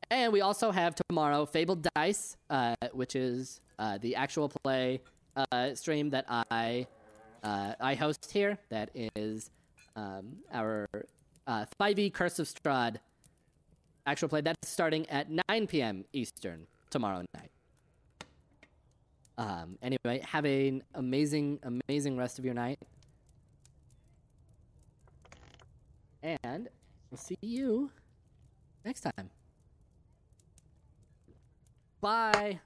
[0.09, 5.01] and we also have tomorrow Fabled Dice, uh, which is uh, the actual play
[5.35, 6.87] uh, stream that I
[7.43, 8.57] uh, I host here.
[8.69, 9.51] That is
[9.97, 10.87] um, our
[11.45, 12.97] 5e uh, Curse of Strahd
[14.05, 14.39] actual play.
[14.39, 16.05] That's starting at 9 p.m.
[16.13, 17.51] Eastern tomorrow night.
[19.37, 22.79] Um, anyway, have an amazing, amazing rest of your night.
[26.21, 26.69] And
[27.11, 27.91] we'll see you
[28.85, 29.29] next time.
[32.01, 32.59] Bye.